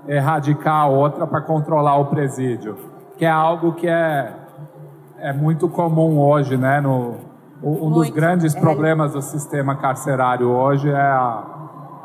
erradicar 0.07 0.81
a 0.83 0.87
outra 0.87 1.25
para 1.25 1.41
controlar 1.41 1.97
o 1.97 2.05
presídio, 2.05 2.77
que 3.17 3.25
é 3.25 3.29
algo 3.31 3.73
que 3.73 3.87
é, 3.87 4.31
é 5.19 5.31
muito 5.33 5.67
comum 5.69 6.19
hoje, 6.19 6.57
né? 6.57 6.79
No, 6.81 7.15
um 7.63 7.89
dos 7.89 7.97
Muito. 8.09 8.13
grandes 8.13 8.55
É. 8.55 8.59
problemas 8.59 9.13
do 9.13 9.21
sistema 9.21 9.75
carcerário 9.75 10.47
hoje 10.49 10.89
é 10.89 10.95
a, 10.95 11.43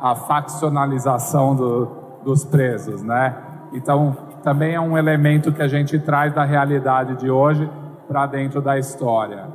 a 0.00 0.14
faccionalização 0.14 1.54
do- 1.54 1.88
dos 2.24 2.44
presos, 2.44 3.02
né? 3.02 3.34
Então, 3.72 4.16
também 4.42 4.74
é 4.74 4.80
um 4.80 4.96
elemento 4.96 5.52
que 5.52 5.62
a 5.62 5.68
gente 5.68 5.98
traz 5.98 6.32
da 6.34 6.44
realidade 6.44 7.16
de 7.16 7.30
hoje 7.30 7.68
para 8.08 8.26
dentro 8.26 8.60
da 8.62 8.78
história. 8.78 9.48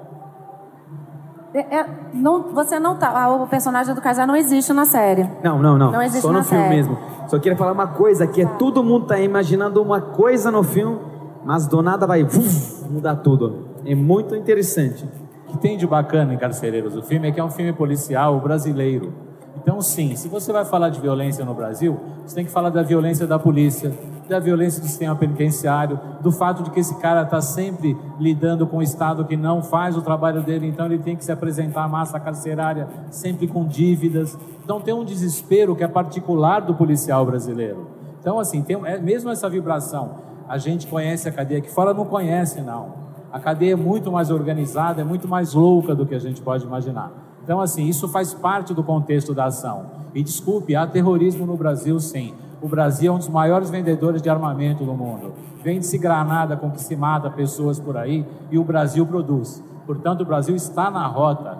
É- 1.54 1.78
é- 1.80 1.86
não, 2.14 2.44
você 2.54 2.80
não 2.80 2.96
tá. 2.98 3.30
O 3.30 3.48
personagem 3.48 3.96
do 3.96 4.02
casal 4.02 4.28
não 4.28 4.36
existe 4.36 4.74
na 4.74 4.86
série. 4.86 5.30
Não, 5.44 5.58
não, 5.60 5.78
não. 5.78 5.92
Não 5.92 6.02
existe 6.02 6.22
Só 6.22 6.32
no 6.32 6.44
filme 6.44 6.64
série. 6.66 6.76
mesmo. 6.76 6.98
Só 7.28 7.40
queria 7.40 7.58
falar 7.58 7.72
uma 7.72 7.88
coisa, 7.88 8.28
que 8.28 8.42
é 8.42 8.46
todo 8.46 8.84
mundo 8.84 9.08
tá 9.08 9.18
imaginando 9.20 9.82
uma 9.82 10.02
coisa 10.02 10.52
no 10.52 10.64
filme, 10.64 11.00
mas 11.46 11.68
do 11.68 11.82
nada 11.82 12.08
vai 12.08 12.24
vuf, 12.24 12.84
mudar 12.90 13.18
tudo. 13.18 13.68
É 13.86 13.94
muito 13.94 14.36
interessante. 14.36 15.08
O 15.48 15.52
que 15.52 15.58
tem 15.60 15.78
de 15.78 15.86
bacana 15.86 16.34
em 16.34 16.38
Carcereiros, 16.38 16.96
o 16.96 17.04
filme, 17.04 17.30
é 17.30 17.32
que 17.32 17.40
é 17.40 17.44
um 17.44 17.52
filme 17.52 17.72
policial 17.72 18.40
brasileiro. 18.40 19.14
Então, 19.58 19.82
sim, 19.82 20.16
se 20.16 20.28
você 20.28 20.52
vai 20.52 20.66
falar 20.66 20.90
de 20.90 21.00
violência 21.00 21.46
no 21.46 21.54
Brasil, 21.54 22.00
você 22.26 22.36
tem 22.36 22.46
que 22.46 22.52
falar 22.52 22.70
da 22.70 22.82
violência 22.82 23.26
da 23.26 23.40
polícia, 23.40 23.94
da 24.28 24.40
violência 24.40 24.82
do 24.82 24.88
sistema 24.88 25.16
penitenciário, 25.16 26.00
do 26.22 26.32
fato 26.32 26.64
de 26.64 26.72
que 26.72 26.80
esse 26.80 26.96
cara 26.96 27.22
está 27.22 27.40
sempre 27.42 27.96
lidando 28.20 28.66
com 28.68 28.78
o 28.78 28.82
Estado 28.82 29.24
que 29.26 29.38
não 29.38 29.62
faz 29.62 29.96
o 29.96 30.02
trabalho 30.02 30.42
dele, 30.42 30.68
então 30.68 30.88
ele 30.88 31.00
tem 31.00 31.16
que 31.16 31.24
se 31.24 31.32
apresentar 31.32 31.84
à 31.84 31.88
massa 31.88 32.20
carcerária 32.20 32.88
sempre 33.12 33.48
com 33.48 33.66
dívidas. 33.66 34.38
Então 34.64 34.82
tem 34.82 34.94
um 34.94 35.06
desespero 35.06 35.76
que 35.76 35.84
é 35.84 35.88
particular 35.88 36.62
do 36.62 36.74
policial 36.74 37.26
brasileiro. 37.26 37.88
Então, 38.20 38.40
assim, 38.40 38.64
tem, 38.64 38.76
é, 38.86 38.98
mesmo 39.00 39.30
essa 39.30 39.48
vibração, 39.48 40.25
a 40.48 40.58
gente 40.58 40.88
conhece 40.88 41.28
a 41.28 41.32
cadeia 41.32 41.60
aqui 41.60 41.70
fora, 41.70 41.94
não 41.94 42.06
conhece, 42.06 42.62
não. 42.62 43.06
A 43.32 43.40
cadeia 43.40 43.74
é 43.74 43.76
muito 43.76 44.12
mais 44.12 44.32
organizada, 44.32 45.02
é 45.02 45.04
muito 45.04 45.28
mais 45.28 45.54
louca 45.54 45.94
do 45.94 46.06
que 46.06 46.16
a 46.16 46.20
gente 46.20 46.42
pode 46.42 46.64
imaginar. 46.64 47.12
Então, 47.44 47.60
assim, 47.60 47.86
isso 47.86 48.08
faz 48.08 48.34
parte 48.34 48.74
do 48.74 48.84
contexto 48.84 49.34
da 49.34 49.46
ação. 49.46 49.86
E 50.14 50.24
desculpe, 50.24 50.76
há 50.76 50.88
terrorismo 50.88 51.46
no 51.46 51.58
Brasil, 51.58 52.00
sim. 52.00 52.34
O 52.62 52.68
Brasil 52.68 53.12
é 53.12 53.16
um 53.16 53.20
dos 53.20 53.28
maiores 53.28 53.70
vendedores 53.70 54.22
de 54.22 54.30
armamento 54.30 54.84
do 54.84 54.94
mundo. 54.94 55.34
Vende-se 55.62 55.98
granada 55.98 56.56
com 56.56 56.72
que 56.72 56.82
se 56.82 56.96
mata 56.96 57.30
pessoas 57.30 57.80
por 57.80 57.98
aí 57.98 58.26
e 58.50 58.58
o 58.58 58.64
Brasil 58.64 59.06
produz. 59.06 59.64
Portanto, 59.86 60.22
o 60.22 60.26
Brasil 60.26 60.56
está 60.56 60.90
na 60.90 61.06
rota 61.06 61.58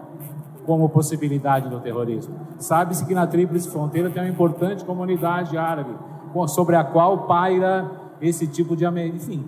como 0.66 0.90
possibilidade 0.90 1.70
do 1.70 1.80
terrorismo. 1.80 2.36
Sabe-se 2.58 3.06
que 3.06 3.14
na 3.14 3.28
Tríplice 3.28 3.70
Fronteira 3.70 4.10
tem 4.10 4.24
uma 4.24 4.30
importante 4.30 4.84
comunidade 4.84 5.58
árabe 5.58 5.92
sobre 6.48 6.76
a 6.76 6.84
qual 6.84 7.20
paira 7.20 7.90
esse 8.22 8.48
tipo 8.48 8.76
de 8.76 8.86
enfim. 8.86 9.46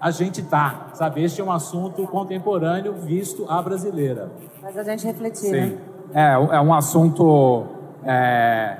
A 0.00 0.10
gente 0.10 0.42
tá, 0.42 0.88
sabe? 0.94 1.22
Este 1.22 1.40
é 1.40 1.44
um 1.44 1.52
assunto 1.52 2.04
contemporâneo 2.08 2.94
visto 2.94 3.46
à 3.48 3.62
brasileira. 3.62 4.32
Mas 4.60 4.76
a 4.76 4.82
gente 4.82 5.06
refletir, 5.06 5.50
Sim. 5.50 5.52
né? 5.52 5.78
É, 6.12 6.32
é 6.32 6.60
um 6.60 6.74
assunto 6.74 7.64
é, 8.04 8.76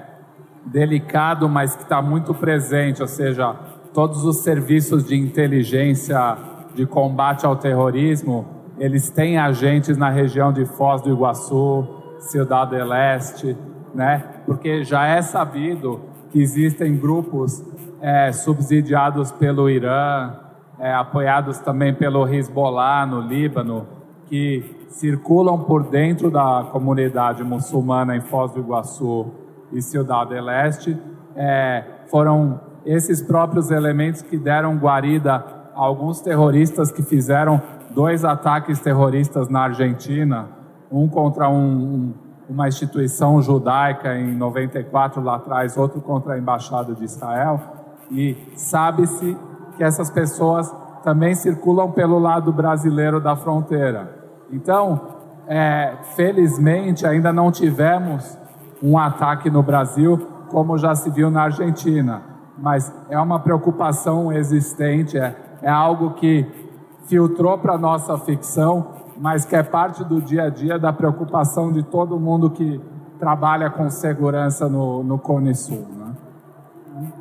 delicado, 0.67 1.49
mas 1.49 1.77
que 1.77 1.85
está 1.85 2.03
muito 2.03 2.35
presente, 2.35 3.01
ou 3.01 3.09
seja, 3.09 3.55
todos 3.95 4.25
os 4.25 4.39
serviços 4.39 5.05
de 5.05 5.17
inteligência 5.17 6.37
de 6.75 6.87
combate 6.87 7.47
ao 7.47 7.55
terrorismo, 7.57 8.47
eles 8.79 9.11
têm 9.11 9.39
agentes 9.39 9.97
na 9.97 10.09
região 10.09 10.53
de 10.53 10.65
Foz 10.65 11.03
do 11.03 11.11
Iguaçu, 11.11 11.87
Cidade 12.19 12.77
del 12.77 12.93
Este, 12.93 13.57
né? 13.95 14.25
Porque 14.47 14.83
já 14.83 15.07
é 15.07 15.21
sabido 15.23 16.01
que 16.33 16.41
existem 16.41 16.97
grupos 16.97 17.63
é, 18.01 18.33
subsidiados 18.33 19.31
pelo 19.31 19.69
Irã, 19.69 20.33
é, 20.81 20.93
apoiados 20.93 21.59
também 21.59 21.95
pelo 21.95 22.27
Hezbollah 22.27 23.07
no 23.07 23.21
Líbano, 23.21 23.87
que 24.27 24.65
circulam 24.89 25.59
por 25.59 25.85
dentro 25.85 26.31
da 26.31 26.67
comunidade 26.73 27.45
muçulmana 27.45 28.17
em 28.17 28.23
Foz 28.23 28.51
do 28.53 28.61
Iguaçu 28.61 29.27
e 29.71 29.83
Cidade 29.83 30.31
del 30.31 30.49
Este. 30.49 30.97
É, 31.37 31.85
foram 32.07 32.61
esses 32.85 33.23
próprios 33.23 33.71
elementos 33.71 34.23
que 34.23 34.39
deram 34.39 34.77
guarida 34.77 35.45
a 35.75 35.81
alguns 35.81 36.21
terroristas 36.21 36.91
que 36.91 37.03
fizeram 37.03 37.61
dois 37.91 38.25
ataques 38.25 38.81
terroristas 38.81 39.49
na 39.49 39.65
Argentina, 39.65 40.49
um 40.91 41.07
contra 41.09 41.49
um, 41.49 41.55
um 41.57 42.15
uma 42.49 42.69
instituição 42.69 43.41
judaica 43.41 44.17
em 44.17 44.35
94 44.35 45.23
lá 45.23 45.37
atrás, 45.37 45.77
outro 45.77 46.01
contra 46.01 46.35
a 46.35 46.39
embaixada 46.39 46.95
de 46.95 47.05
Israel, 47.05 47.61
e 48.11 48.37
sabe-se 48.57 49.37
que 49.77 49.83
essas 49.83 50.11
pessoas 50.11 50.73
também 51.03 51.35
circulam 51.35 51.91
pelo 51.91 52.19
lado 52.19 52.53
brasileiro 52.53 53.21
da 53.21 53.37
fronteira. 53.37 54.23
Então, 54.51 55.01
é, 55.47 55.97
felizmente, 56.15 57.07
ainda 57.07 57.33
não 57.33 57.51
tivemos 57.51 58.39
um 58.83 58.99
ataque 58.99 59.51
no 59.51 59.63
Brasil 59.63 60.29
como 60.51 60.77
já 60.77 60.95
se 60.95 61.11
viu 61.11 61.31
na 61.31 61.45
Argentina, 61.45 62.23
mas 62.59 62.93
é 63.09 63.19
uma 63.19 63.41
preocupação 63.41 64.31
existente, 64.31 65.17
é, 65.17 65.35
é 65.63 65.71
algo 65.71 66.11
que 66.11 66.47
filtrou 67.07 67.57
para 67.59 67.79
nossa 67.79 68.19
ficção 68.19 69.02
mas 69.23 69.45
que 69.45 69.55
é 69.55 69.63
parte 69.63 70.03
do 70.03 70.21
dia 70.21 70.43
a 70.43 70.51
dia 70.51 70.81
da 70.81 70.93
preocupação 70.93 71.71
de 71.71 71.85
todo 71.85 72.19
mundo 72.19 72.51
que 72.51 72.81
trabalha 73.21 73.71
com 73.71 73.89
segurança 73.89 74.69
no, 74.69 75.05
no 75.05 75.17
Cone 75.17 75.55
Sul. 75.55 75.87
Né? 75.97 77.13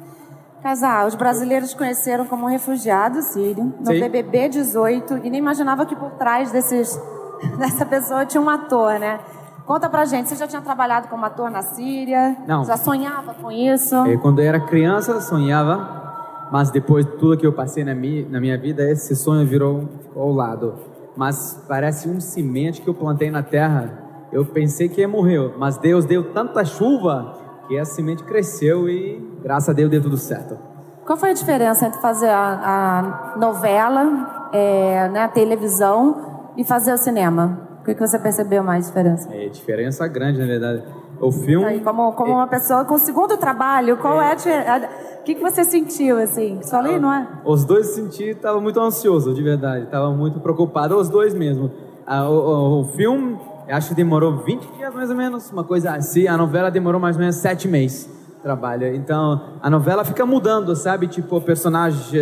Casal, 0.64 1.06
os 1.06 1.14
brasileiros 1.14 1.76
conheceram 1.76 2.26
como 2.26 2.48
refugiado 2.48 3.22
sírio 3.22 3.72
no 3.80 3.86
Sim. 3.86 4.00
BBB 4.00 4.50
18 4.50 5.20
e 5.24 5.30
nem 5.30 5.38
imaginava 5.38 5.86
que 5.86 5.96
por 5.96 6.10
trás 6.14 6.52
desses, 6.52 7.00
dessa 7.60 7.86
pessoa 7.86 8.26
tinha 8.26 8.42
um 8.42 8.50
ator, 8.50 9.00
né? 9.00 9.20
Conta 9.68 9.88
pra 9.88 10.04
gente, 10.04 10.28
você 10.28 10.36
já 10.36 10.48
tinha 10.48 10.62
trabalhado 10.62 11.08
como 11.08 11.24
ator 11.24 11.52
na 11.52 11.62
Síria? 11.62 12.36
Não. 12.48 12.66
Já 12.66 12.78
sonhava 12.78 13.36
com 13.36 13.52
isso? 13.52 13.96
É, 14.08 14.18
quando 14.18 14.40
eu 14.40 14.46
era 14.48 14.60
criança, 14.60 15.22
sonhava, 15.22 16.50
mas 16.52 16.72
depois 16.72 17.06
de 17.06 17.12
tudo 17.12 17.38
que 17.38 17.46
eu 17.46 17.54
passei 17.54 17.84
na 17.84 17.94
minha, 17.94 18.28
na 18.28 18.42
minha 18.42 18.58
vida, 18.58 18.90
esse 18.90 19.16
sonho 19.16 19.46
virou 19.46 19.88
ao 20.16 20.32
lado 20.32 20.91
mas 21.16 21.64
parece 21.68 22.08
um 22.08 22.20
semente 22.20 22.82
que 22.82 22.88
eu 22.88 22.94
plantei 22.94 23.30
na 23.30 23.44
terra. 23.44 24.00
Eu 24.32 24.46
pensei 24.46 24.88
que 24.88 25.02
ia 25.02 25.08
morrer, 25.08 25.54
mas 25.58 25.78
Deus 25.78 26.06
deu 26.06 26.32
tanta 26.32 26.64
chuva 26.64 27.38
que 27.68 27.78
a 27.78 27.86
semente 27.86 28.24
cresceu 28.24 28.90
e 28.90 29.40
graças 29.42 29.70
a 29.70 29.74
Deus 29.74 29.90
deu 29.90 30.02
tudo 30.02 30.18
certo. 30.18 30.58
Qual 31.06 31.18
foi 31.18 31.32
a 31.32 31.34
diferença 31.34 31.88
entre 31.88 32.00
fazer 32.00 32.30
a, 32.30 33.34
a 33.36 33.38
novela, 33.38 34.50
é, 34.54 35.10
né, 35.10 35.24
a 35.24 35.28
televisão 35.28 36.52
e 36.56 36.64
fazer 36.64 36.94
o 36.94 36.98
cinema? 36.98 37.68
O 37.82 37.84
que, 37.84 37.96
que 37.96 38.00
você 38.00 38.20
percebeu 38.20 38.64
mais 38.64 38.86
diferença? 38.86 39.28
É 39.34 39.50
diferença 39.50 40.08
grande, 40.08 40.40
na 40.40 40.46
verdade. 40.46 40.84
O 41.22 41.32
filme. 41.32 41.66
Aí, 41.66 41.80
como, 41.82 42.14
como 42.14 42.32
é... 42.32 42.36
uma 42.36 42.48
pessoa 42.48 42.84
com 42.84 42.96
o 42.96 43.00
segundo 43.00 43.38
trabalho, 43.38 43.98
qual 43.98 44.20
é, 44.22 44.32
é? 44.34 44.90
O 45.20 45.24
que, 45.24 45.36
que 45.36 45.42
você 45.42 45.64
sentiu, 45.64 46.18
assim? 46.18 46.60
Só 46.64 46.78
ali, 46.78 47.00
não 47.00 47.14
é? 47.14 47.28
Os 47.46 47.64
dois 47.64 47.88
senti, 47.88 48.30
estava 48.30 48.60
muito 48.60 48.80
ansioso, 48.80 49.34
de 49.34 49.44
verdade. 49.44 49.86
Estava 49.86 50.10
muito 50.12 50.40
preocupado, 50.40 50.98
os 50.98 51.10
dois 51.10 51.34
mesmo. 51.36 51.72
Ah, 52.08 52.28
o, 52.28 52.34
o, 52.34 52.82
o, 52.82 52.86
filme, 52.96 53.40
acho 53.70 53.90
que 53.90 53.96
demorou 53.96 54.38
20 54.38 54.66
dias 54.78 54.94
mais 54.94 55.12
ou 55.12 55.16
menos, 55.16 55.52
uma 55.52 55.64
coisa 55.64 55.92
assim. 55.92 56.28
A 56.28 56.36
novela 56.36 56.72
demorou 56.72 57.00
mais 57.00 57.16
ou 57.16 57.20
menos 57.20 57.36
7 57.36 57.68
meses 57.68 58.22
trabalho. 58.42 58.88
Então, 58.96 59.60
a 59.62 59.70
novela 59.70 60.04
fica 60.04 60.26
mudando, 60.26 60.76
sabe? 60.76 61.08
Tipo, 61.08 61.38
o 61.38 61.42
personagem... 61.42 62.20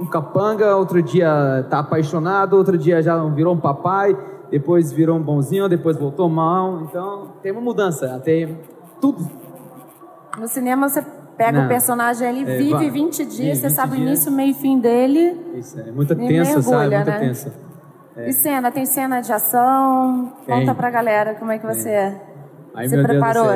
um 0.01 0.07
capanga, 0.07 0.77
outro 0.77 1.03
dia 1.03 1.67
tá 1.69 1.81
apaixonado, 1.81 2.57
outro 2.57 2.79
dia 2.79 3.03
já 3.03 3.23
virou 3.27 3.55
um 3.55 3.61
papai, 3.61 4.17
depois 4.51 4.93
virou 4.93 5.17
um 5.17 5.23
bonzinho, 5.23 5.69
depois 5.69 5.97
voltou 5.97 6.29
mal. 6.29 6.83
Então, 6.83 7.33
tem 7.43 7.53
uma 7.53 7.61
mudança, 7.61 8.15
até 8.15 8.49
tudo. 9.01 9.29
No 10.39 10.49
cinema 10.49 10.89
você 10.89 11.03
pega 11.37 11.59
Não. 11.59 11.67
o 11.67 11.69
personagem, 11.69 12.29
ele 12.29 12.51
é, 12.51 12.59
vive 12.59 12.73
vai. 12.73 12.91
20 12.91 13.25
dias, 13.25 13.59
você 13.59 13.69
20 13.69 13.75
sabe 13.75 13.97
dias. 13.97 14.03
o 14.03 14.07
início, 14.07 14.33
meio 14.33 14.51
e 14.51 14.55
fim 14.55 14.79
dele. 14.79 15.41
Isso, 15.55 15.79
é 15.81 15.91
muito 15.91 16.15
tenso, 16.15 16.63
sabe? 16.63 16.95
Muito 16.95 17.11
né? 17.11 17.19
tenso. 17.19 17.53
É. 18.17 18.29
E 18.29 18.33
cena, 18.33 18.71
tem 18.71 18.85
cena 18.85 19.21
de 19.21 19.33
ação? 19.33 20.33
Tem. 20.45 20.61
Conta 20.61 20.75
pra 20.75 20.91
galera 20.91 21.35
como 21.37 21.53
é 21.53 21.59
que 21.59 21.67
você 21.67 21.89
é. 21.89 22.21
Ai, 22.75 22.89
se 22.89 23.03
preparou? 23.03 23.47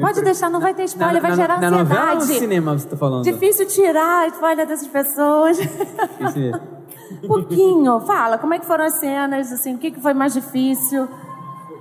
Pode 0.00 0.22
deixar, 0.22 0.50
não 0.50 0.60
vai 0.60 0.74
ter 0.74 0.84
spoiler, 0.84 1.22
na, 1.22 1.28
vai 1.28 1.36
gerar 1.36 1.60
na, 1.60 1.68
ansiedade. 1.68 1.88
Na 1.88 1.94
novela 1.96 2.12
ou 2.12 2.16
no 2.16 2.22
cinema 2.22 2.78
você 2.78 2.88
tá 2.88 2.96
falando? 2.96 3.24
Difícil 3.24 3.66
tirar 3.66 4.26
spoiler 4.28 4.66
dessas 4.66 4.88
pessoas. 4.88 5.56
Difícil. 5.56 6.52
pouquinho, 7.26 8.00
fala, 8.00 8.38
como 8.38 8.54
é 8.54 8.58
que 8.58 8.66
foram 8.66 8.84
as 8.84 8.98
cenas, 8.98 9.52
assim, 9.52 9.74
o 9.74 9.78
que, 9.78 9.90
que 9.90 10.00
foi 10.00 10.14
mais 10.14 10.34
difícil? 10.34 11.08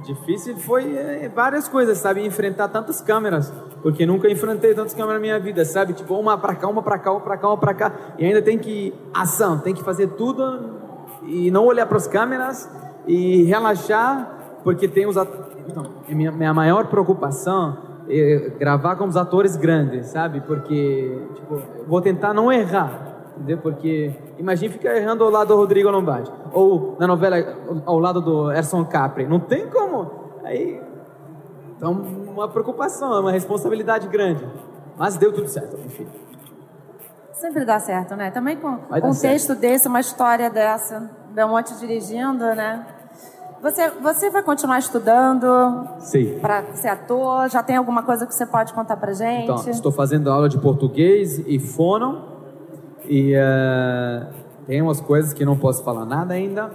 Difícil 0.03 0.57
foi 0.57 0.95
é, 0.95 1.29
várias 1.33 1.67
coisas, 1.67 1.97
sabe? 1.97 2.25
Enfrentar 2.25 2.67
tantas 2.67 2.99
câmeras, 2.99 3.53
porque 3.81 4.05
nunca 4.05 4.29
enfrentei 4.29 4.73
tantas 4.73 4.93
câmeras 4.93 5.15
na 5.15 5.21
minha 5.21 5.39
vida, 5.39 5.63
sabe? 5.63 5.93
Tipo, 5.93 6.15
uma 6.15 6.37
pra 6.37 6.55
cá, 6.55 6.67
uma 6.67 6.83
pra 6.83 6.99
cá, 6.99 7.11
uma 7.11 7.21
pra 7.21 7.37
cá, 7.37 7.47
uma 7.47 7.57
pra 7.57 7.73
cá. 7.73 7.91
E 8.17 8.25
ainda 8.25 8.41
tem 8.41 8.57
que 8.57 8.93
ação, 9.13 9.59
tem 9.59 9.73
que 9.73 9.83
fazer 9.83 10.07
tudo 10.09 10.81
e 11.25 11.49
não 11.49 11.65
olhar 11.65 11.85
para 11.85 11.97
as 11.97 12.07
câmeras 12.07 12.69
e 13.07 13.43
relaxar, 13.43 14.59
porque 14.63 14.87
tem 14.87 15.05
os 15.05 15.17
atores. 15.17 15.53
Então, 15.67 15.85
minha, 16.09 16.31
minha 16.31 16.53
maior 16.53 16.87
preocupação 16.87 17.77
é 18.09 18.51
gravar 18.59 18.97
com 18.97 19.05
os 19.05 19.15
atores 19.15 19.55
grandes, 19.55 20.07
sabe? 20.07 20.41
Porque, 20.41 21.17
tipo, 21.35 21.61
vou 21.87 22.01
tentar 22.01 22.33
não 22.33 22.51
errar 22.51 23.12
entendeu? 23.35 23.57
Porque 23.57 24.13
imagine 24.37 24.71
ficar 24.71 24.95
errando 24.95 25.23
ao 25.23 25.29
lado 25.29 25.49
do 25.49 25.55
Rodrigo 25.55 25.89
Lombardi, 25.89 26.31
ou 26.51 26.95
na 26.99 27.07
novela 27.07 27.37
ao 27.85 27.99
lado 27.99 28.21
do 28.21 28.51
Erson 28.51 28.85
Capri, 28.85 29.27
não 29.27 29.39
tem 29.39 29.69
como. 29.69 30.11
Aí, 30.43 30.81
então, 31.75 31.91
uma 31.91 32.47
preocupação, 32.47 33.19
uma 33.19 33.31
responsabilidade 33.31 34.07
grande, 34.07 34.47
mas 34.97 35.17
deu 35.17 35.33
tudo 35.33 35.47
certo, 35.47 35.77
enfim. 35.85 36.07
Sempre 37.33 37.65
dá 37.65 37.79
certo, 37.79 38.15
né? 38.15 38.31
Também 38.31 38.55
com 38.57 38.69
um 38.69 39.13
texto 39.19 39.55
desse, 39.55 39.87
uma 39.87 39.99
história 39.99 40.49
dessa, 40.49 41.09
Belmonte 41.31 41.77
dirigindo, 41.77 42.43
né? 42.55 42.85
Você, 43.61 43.89
você 43.91 44.29
vai 44.29 44.43
continuar 44.43 44.77
estudando 44.79 45.47
para 46.41 46.73
ser 46.73 46.89
ator? 46.89 47.49
Já 47.49 47.63
tem 47.63 47.77
alguma 47.77 48.03
coisa 48.03 48.25
que 48.25 48.35
você 48.35 48.45
pode 48.45 48.73
contar 48.73 48.97
para 48.97 49.13
gente? 49.13 49.43
Então, 49.43 49.69
estou 49.69 49.91
fazendo 49.91 50.29
aula 50.29 50.49
de 50.49 50.57
português 50.57 51.39
e 51.39 51.59
fono 51.59 52.32
e 53.05 53.33
uh, 53.35 54.27
tem 54.65 54.81
umas 54.81 55.01
coisas 55.01 55.33
que 55.33 55.43
não 55.45 55.57
posso 55.57 55.83
falar 55.83 56.05
nada 56.05 56.33
ainda. 56.33 56.71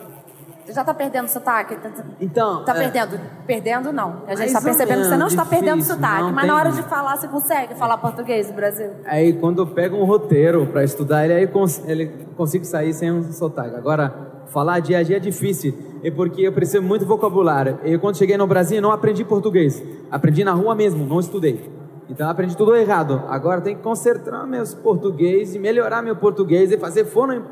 Já 0.70 0.84
tá 0.84 0.92
perdendo 0.92 1.28
sotaque? 1.28 1.76
Tá- 1.76 1.88
tá- 1.88 2.04
Então, 2.20 2.62
Tá 2.62 2.72
é, 2.76 2.78
perdendo? 2.90 3.18
Perdendo, 3.46 3.92
não. 3.92 4.22
A 4.26 4.34
gente 4.34 4.52
tá 4.52 4.58
ou 4.58 4.64
percebendo 4.64 4.98
que 4.98 5.04
você 5.04 5.10
não 5.12 5.16
menos, 5.16 5.32
está 5.32 5.44
perdendo 5.46 5.76
difícil, 5.78 5.94
sotaque. 5.94 6.32
Mas 6.32 6.46
na 6.46 6.56
hora 6.56 6.70
de 6.72 6.82
falar, 6.82 7.16
você 7.16 7.26
consegue 7.26 7.74
falar 7.74 7.96
português 7.96 8.48
no 8.50 8.54
Brasil? 8.54 8.90
Aí 9.06 9.32
quando 9.32 9.62
eu 9.62 9.66
pego 9.66 9.96
um 9.96 10.04
roteiro 10.04 10.66
para 10.66 10.84
estudar 10.84 11.24
ele, 11.24 11.32
aí 11.34 11.46
cons 11.46 11.82
ele 11.86 12.06
consigo 12.36 12.66
sair 12.66 12.92
sem 12.92 13.10
um 13.10 13.32
sotaque. 13.32 13.76
Agora, 13.76 14.42
falar 14.48 14.80
dia 14.80 14.98
a 14.98 15.02
dia 15.02 15.16
é 15.16 15.20
difícil, 15.20 15.74
é 16.04 16.10
porque 16.10 16.42
eu 16.42 16.52
preciso 16.52 16.82
muito 16.82 17.06
vocabulário. 17.06 17.78
Eu 17.82 17.98
quando 17.98 18.18
cheguei 18.18 18.36
no 18.36 18.46
Brasil 18.46 18.82
não 18.82 18.92
aprendi 18.92 19.24
português, 19.24 19.82
aprendi 20.10 20.44
na 20.44 20.52
rua 20.52 20.74
mesmo, 20.74 21.06
não 21.06 21.18
estudei. 21.18 21.77
Então 22.08 22.28
aprendi 22.28 22.56
tudo 22.56 22.74
errado. 22.74 23.22
Agora 23.28 23.60
tem 23.60 23.76
que 23.76 23.82
concentrar 23.82 24.46
meus 24.46 24.72
português 24.74 25.54
e 25.54 25.58
melhorar 25.58 26.02
meu 26.02 26.16
português 26.16 26.72
e 26.72 26.78
fazer 26.78 27.04
fono. 27.04 27.42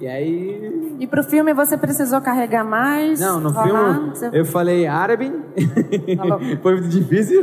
E 0.00 0.06
aí 0.06 0.96
E 0.98 1.06
pro 1.06 1.22
filme 1.22 1.52
você 1.52 1.76
precisou 1.76 2.20
carregar 2.20 2.64
mais? 2.64 3.20
não, 3.20 3.40
no 3.40 3.52
filme 3.52 4.10
Você- 4.14 4.30
eu 4.32 4.44
falei 4.44 4.86
árabe. 4.86 5.32
Falou. 6.16 6.40
Foi 6.62 6.72
muito 6.74 6.88
difícil. 6.88 7.42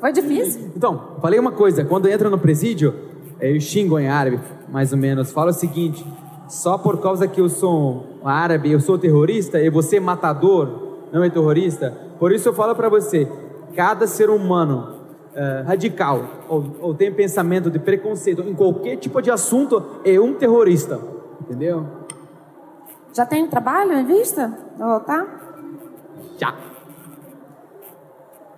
Foi 0.00 0.12
difícil? 0.12 0.70
Então, 0.76 1.16
falei 1.20 1.38
uma 1.38 1.52
coisa, 1.52 1.84
quando 1.84 2.08
entra 2.08 2.30
no 2.30 2.38
presídio, 2.38 2.94
eu 3.40 3.60
xingo 3.60 3.98
em 3.98 4.08
árabe, 4.08 4.40
mais 4.68 4.90
ou 4.92 4.98
menos, 4.98 5.30
falo 5.30 5.50
o 5.50 5.52
seguinte, 5.52 6.04
só 6.48 6.78
por 6.78 7.00
causa 7.00 7.28
que 7.28 7.40
eu 7.40 7.48
sou 7.48 8.18
árabe, 8.24 8.72
eu 8.72 8.80
sou 8.80 8.96
terrorista, 8.98 9.60
e 9.60 9.68
você 9.70 9.96
é 9.96 10.00
matador, 10.00 10.96
não 11.12 11.22
é 11.22 11.30
terrorista, 11.30 11.92
por 12.18 12.32
isso 12.32 12.48
eu 12.48 12.52
falo 12.52 12.74
para 12.74 12.88
você, 12.88 13.28
cada 13.76 14.06
ser 14.08 14.28
humano 14.30 14.91
eh, 15.34 15.64
radical, 15.66 16.24
ou, 16.48 16.76
ou 16.80 16.94
tem 16.94 17.12
pensamento 17.12 17.70
de 17.70 17.78
preconceito 17.78 18.42
em 18.42 18.54
qualquer 18.54 18.96
tipo 18.96 19.20
de 19.22 19.30
assunto, 19.30 19.82
é 20.04 20.20
um 20.20 20.34
terrorista, 20.34 21.00
entendeu? 21.40 21.86
Já 23.14 23.24
tem 23.24 23.46
trabalho 23.46 23.92
em 23.92 24.04
vista? 24.04 24.52
Vou 24.78 24.88
voltar? 24.88 25.26
Já. 26.38 26.54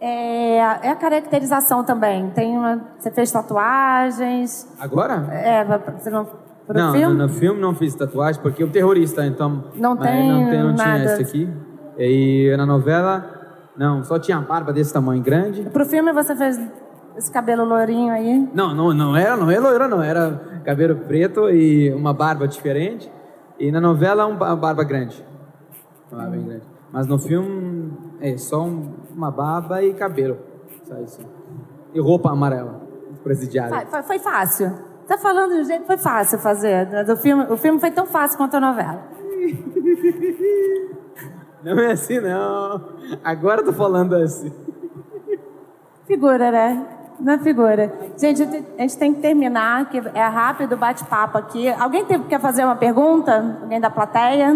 É, 0.00 0.56
é 0.56 0.90
a 0.90 0.96
caracterização 0.96 1.84
também. 1.84 2.30
Tem 2.30 2.56
uma, 2.56 2.80
você 2.98 3.10
fez 3.10 3.30
tatuagens? 3.32 4.68
Agora? 4.78 5.28
É, 5.30 5.64
você 5.64 6.10
não, 6.10 6.26
não, 6.68 6.92
filme? 6.92 7.14
no, 7.14 7.26
no 7.26 7.28
filme 7.28 7.60
não 7.60 7.74
fiz 7.74 7.94
tatuagem 7.94 8.40
porque 8.42 8.62
eu 8.62 8.70
terrorista, 8.70 9.24
então 9.24 9.64
Não 9.76 9.96
tem 9.96 10.28
não, 10.28 10.50
tem, 10.50 10.62
não 10.62 10.74
tinha 10.74 10.88
nada. 10.88 11.04
esse 11.04 11.22
aqui. 11.22 11.48
E 11.98 12.54
na 12.56 12.66
novela 12.66 13.33
não, 13.76 14.02
só 14.04 14.18
tinha 14.18 14.40
barba 14.40 14.72
desse 14.72 14.92
tamanho 14.92 15.22
grande. 15.22 15.62
Pro 15.70 15.84
filme 15.84 16.12
você 16.12 16.34
fez 16.36 16.60
esse 17.16 17.30
cabelo 17.30 17.64
lourinho 17.64 18.12
aí? 18.12 18.48
Não, 18.54 18.74
não, 18.74 18.92
não 18.92 19.16
era, 19.16 19.36
não 19.36 19.50
era 19.50 19.60
loira, 19.60 19.88
não 19.88 20.02
era 20.02 20.60
cabelo 20.64 20.96
preto 20.96 21.48
e 21.50 21.92
uma 21.92 22.12
barba 22.14 22.46
diferente. 22.48 23.10
E 23.58 23.70
na 23.70 23.80
novela 23.80 24.26
um, 24.26 24.34
uma 24.34 24.56
barba 24.56 24.82
grande, 24.84 25.24
uma 26.10 26.22
barba 26.22 26.36
grande. 26.36 26.62
Mas 26.92 27.06
no 27.06 27.18
filme 27.18 27.92
é 28.20 28.36
só 28.36 28.62
um- 28.64 28.94
uma 29.14 29.30
barba 29.30 29.82
e 29.82 29.92
cabelo, 29.94 30.38
só 30.84 30.96
isso. 31.00 31.20
E 31.92 32.00
roupa 32.00 32.30
amarela, 32.30 32.80
presidiária. 33.22 33.86
Foi, 33.86 34.02
foi- 34.02 34.18
fácil. 34.18 34.72
Tá 35.06 35.18
falando 35.18 35.52
de 35.54 35.60
um 35.60 35.64
jeito 35.64 35.82
que 35.82 35.86
foi 35.86 35.98
fácil 35.98 36.38
fazer. 36.38 37.04
Do 37.04 37.16
filme, 37.16 37.44
o 37.50 37.56
filme 37.56 37.78
foi 37.78 37.90
tão 37.90 38.06
fácil 38.06 38.38
quanto 38.38 38.56
a 38.56 38.60
novela. 38.60 39.02
Não 41.64 41.78
é 41.78 41.92
assim 41.92 42.20
não. 42.20 42.80
Agora 43.24 43.62
eu 43.62 43.64
tô 43.66 43.72
falando 43.72 44.14
assim. 44.14 44.52
Figura, 46.06 46.50
né? 46.50 46.86
Na 47.18 47.38
figura. 47.38 47.92
Gente, 48.18 48.42
a 48.42 48.82
gente- 48.82 48.98
tem 48.98 49.14
que 49.14 49.20
terminar, 49.20 49.88
que 49.88 49.98
é 49.98 50.26
rápido 50.26 50.74
o 50.74 50.76
bate-papo 50.76 51.38
aqui. 51.38 51.68
Alguém 51.70 52.04
tem, 52.04 52.22
quer 52.24 52.40
fazer 52.40 52.64
uma 52.64 52.76
pergunta? 52.76 53.58
Alguém 53.62 53.80
da 53.80 53.88
plateia? 53.88 54.54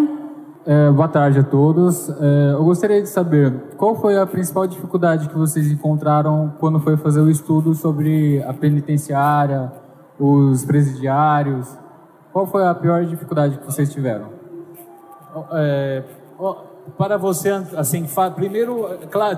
É, 0.67 0.91
boa 0.91 1.09
tarde 1.09 1.39
a 1.39 1.43
todos. 1.43 2.11
É, 2.11 2.53
eu 2.53 2.65
gostaria 2.65 3.01
de 3.01 3.09
saber 3.09 3.55
qual 3.79 3.95
foi 3.95 4.19
a 4.19 4.27
principal 4.27 4.67
dificuldade 4.67 5.29
que 5.29 5.39
vocês 5.39 5.71
encontraram 5.73 6.53
quando 6.59 6.79
foi 6.81 6.97
fazer 6.99 7.21
o 7.21 7.31
estudo 7.31 7.75
sobre 7.75 8.43
a 8.43 8.53
penitenciária, 8.53 9.73
os 10.19 10.65
presidiários. 10.67 11.75
Qual 12.33 12.45
foi 12.47 12.67
a 12.67 12.75
pior 12.75 13.03
dificuldade 13.07 13.57
que 13.59 13.65
vocês 13.65 13.91
tiveram? 13.91 14.27
É, 15.53 16.03
para 16.97 17.17
você, 17.17 17.51
assim, 17.77 18.07
primeiro 18.35 18.89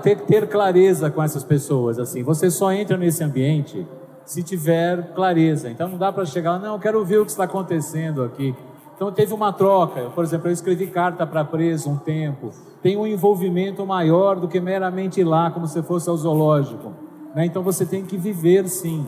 ter, 0.01 0.21
ter 0.21 0.47
clareza 0.47 1.09
com 1.09 1.21
essas 1.21 1.43
pessoas, 1.43 1.99
assim, 1.99 2.23
você 2.23 2.49
só 2.49 2.71
entra 2.71 2.97
nesse 2.97 3.23
ambiente 3.23 3.85
se 4.25 4.43
tiver 4.43 5.13
clareza. 5.13 5.69
Então 5.69 5.89
não 5.89 5.97
dá 5.97 6.11
para 6.11 6.25
chegar 6.25 6.59
não, 6.59 6.75
eu 6.75 6.79
quero 6.79 7.03
ver 7.03 7.17
o 7.19 7.25
que 7.25 7.31
está 7.31 7.43
acontecendo 7.43 8.23
aqui. 8.23 8.55
Então 8.95 9.11
teve 9.11 9.33
uma 9.33 9.51
troca. 9.51 10.09
Por 10.11 10.23
exemplo, 10.23 10.47
eu 10.47 10.53
escrevi 10.53 10.87
carta 10.87 11.25
para 11.25 11.43
preso 11.43 11.89
um 11.89 11.97
tempo. 11.97 12.51
Tem 12.81 12.95
um 12.95 13.05
envolvimento 13.05 13.85
maior 13.85 14.39
do 14.39 14.47
que 14.47 14.59
meramente 14.59 15.21
ir 15.21 15.23
lá, 15.23 15.49
como 15.49 15.67
se 15.67 15.81
fosse 15.81 16.09
ao 16.09 16.15
zoológico. 16.15 16.93
né? 17.33 17.45
Então 17.45 17.63
você 17.63 17.85
tem 17.85 18.05
que 18.05 18.15
viver, 18.15 18.67
sim. 18.69 19.07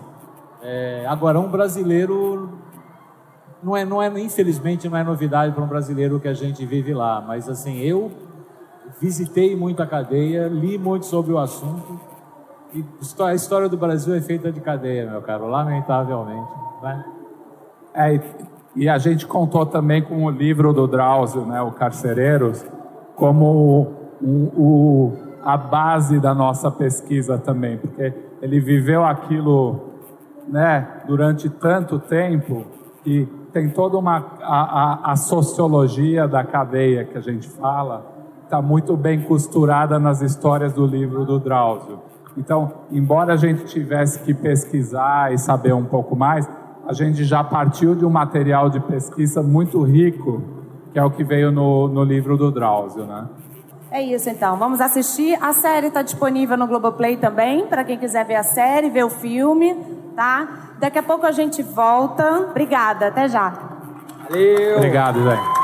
É, 0.61 1.05
agora, 1.07 1.39
um 1.39 1.49
brasileiro 1.49 2.57
não 3.61 3.77
é, 3.77 3.85
não 3.85 4.01
é, 4.01 4.07
infelizmente, 4.19 4.89
não 4.89 4.97
é 4.97 5.03
novidade 5.03 5.53
para 5.53 5.63
um 5.63 5.67
brasileiro 5.67 6.19
que 6.19 6.27
a 6.27 6.33
gente 6.33 6.65
vive 6.65 6.93
lá, 6.93 7.21
mas 7.21 7.47
assim, 7.47 7.79
eu 7.79 8.11
visitei 9.07 9.53
muito 9.53 9.83
a 9.83 9.85
cadeia, 9.85 10.47
li 10.47 10.77
muito 10.77 11.05
sobre 11.05 11.33
o 11.33 11.37
assunto, 11.37 11.99
e 12.73 12.81
a 13.21 13.33
história 13.33 13.67
do 13.67 13.75
Brasil 13.75 14.15
é 14.15 14.21
feita 14.21 14.49
de 14.49 14.61
cadeia, 14.61 15.11
meu 15.11 15.21
caro, 15.21 15.45
lamentavelmente. 15.45 16.49
Né? 16.81 17.05
É, 17.93 18.19
e- 18.77 18.87
a 18.87 18.97
gente 18.97 19.27
contou 19.27 19.65
também 19.65 20.01
com 20.01 20.23
o 20.23 20.29
livro 20.29 20.71
do 20.71 20.87
Drauzio, 20.87 21.45
né, 21.45 21.61
o 21.61 21.71
Carcereiros, 21.71 22.65
como 23.17 23.91
um- 24.21 24.49
o- 24.55 25.13
a 25.43 25.57
base 25.57 26.17
da 26.21 26.33
nossa 26.33 26.71
pesquisa 26.71 27.37
também, 27.37 27.77
porque 27.77 28.13
ele 28.41 28.61
viveu 28.61 29.03
aquilo 29.03 29.91
né, 30.47 31.01
durante 31.07 31.49
tanto 31.49 31.97
tempo 31.99 32.65
e 33.05 33.25
tem 33.53 33.69
toda 33.69 33.97
uma 33.97 34.17
a, 34.41 35.07
a- 35.09 35.11
a 35.11 35.15
sociologia 35.15 36.27
da 36.27 36.43
cadeia 36.43 37.05
que 37.05 37.17
a 37.17 37.21
gente 37.21 37.47
fala 37.47 38.12
está 38.53 38.61
muito 38.61 38.95
bem 38.95 39.19
costurada 39.19 39.97
nas 39.97 40.21
histórias 40.21 40.73
do 40.73 40.85
livro 40.85 41.25
do 41.25 41.39
Drauzio. 41.39 41.99
Então, 42.37 42.71
embora 42.91 43.33
a 43.33 43.35
gente 43.35 43.65
tivesse 43.65 44.19
que 44.19 44.31
pesquisar 44.31 45.33
e 45.33 45.39
saber 45.39 45.73
um 45.73 45.85
pouco 45.85 46.15
mais, 46.15 46.47
a 46.87 46.93
gente 46.93 47.23
já 47.23 47.43
partiu 47.43 47.95
de 47.95 48.05
um 48.05 48.11
material 48.11 48.69
de 48.69 48.79
pesquisa 48.79 49.41
muito 49.41 49.81
rico, 49.81 50.43
que 50.91 50.99
é 50.99 51.03
o 51.03 51.09
que 51.09 51.23
veio 51.23 51.51
no, 51.51 51.87
no 51.87 52.03
livro 52.03 52.37
do 52.37 52.51
Drauzio, 52.51 53.05
né? 53.05 53.25
É 53.89 54.03
isso 54.03 54.29
então, 54.29 54.55
vamos 54.55 54.79
assistir. 54.79 55.35
A 55.41 55.51
série 55.51 55.87
está 55.87 56.03
disponível 56.03 56.55
no 56.55 56.67
Globoplay 56.67 57.17
também, 57.17 57.65
para 57.65 57.83
quem 57.83 57.97
quiser 57.97 58.23
ver 58.23 58.35
a 58.35 58.43
série, 58.43 58.91
ver 58.91 59.03
o 59.03 59.09
filme, 59.09 59.75
tá? 60.15 60.75
Daqui 60.79 60.99
a 60.99 61.03
pouco 61.03 61.25
a 61.25 61.31
gente 61.31 61.63
volta. 61.63 62.47
Obrigada, 62.51 63.07
até 63.07 63.27
já. 63.27 63.51
Valeu! 64.29 64.77
Obrigado, 64.77 65.23
velho. 65.23 65.62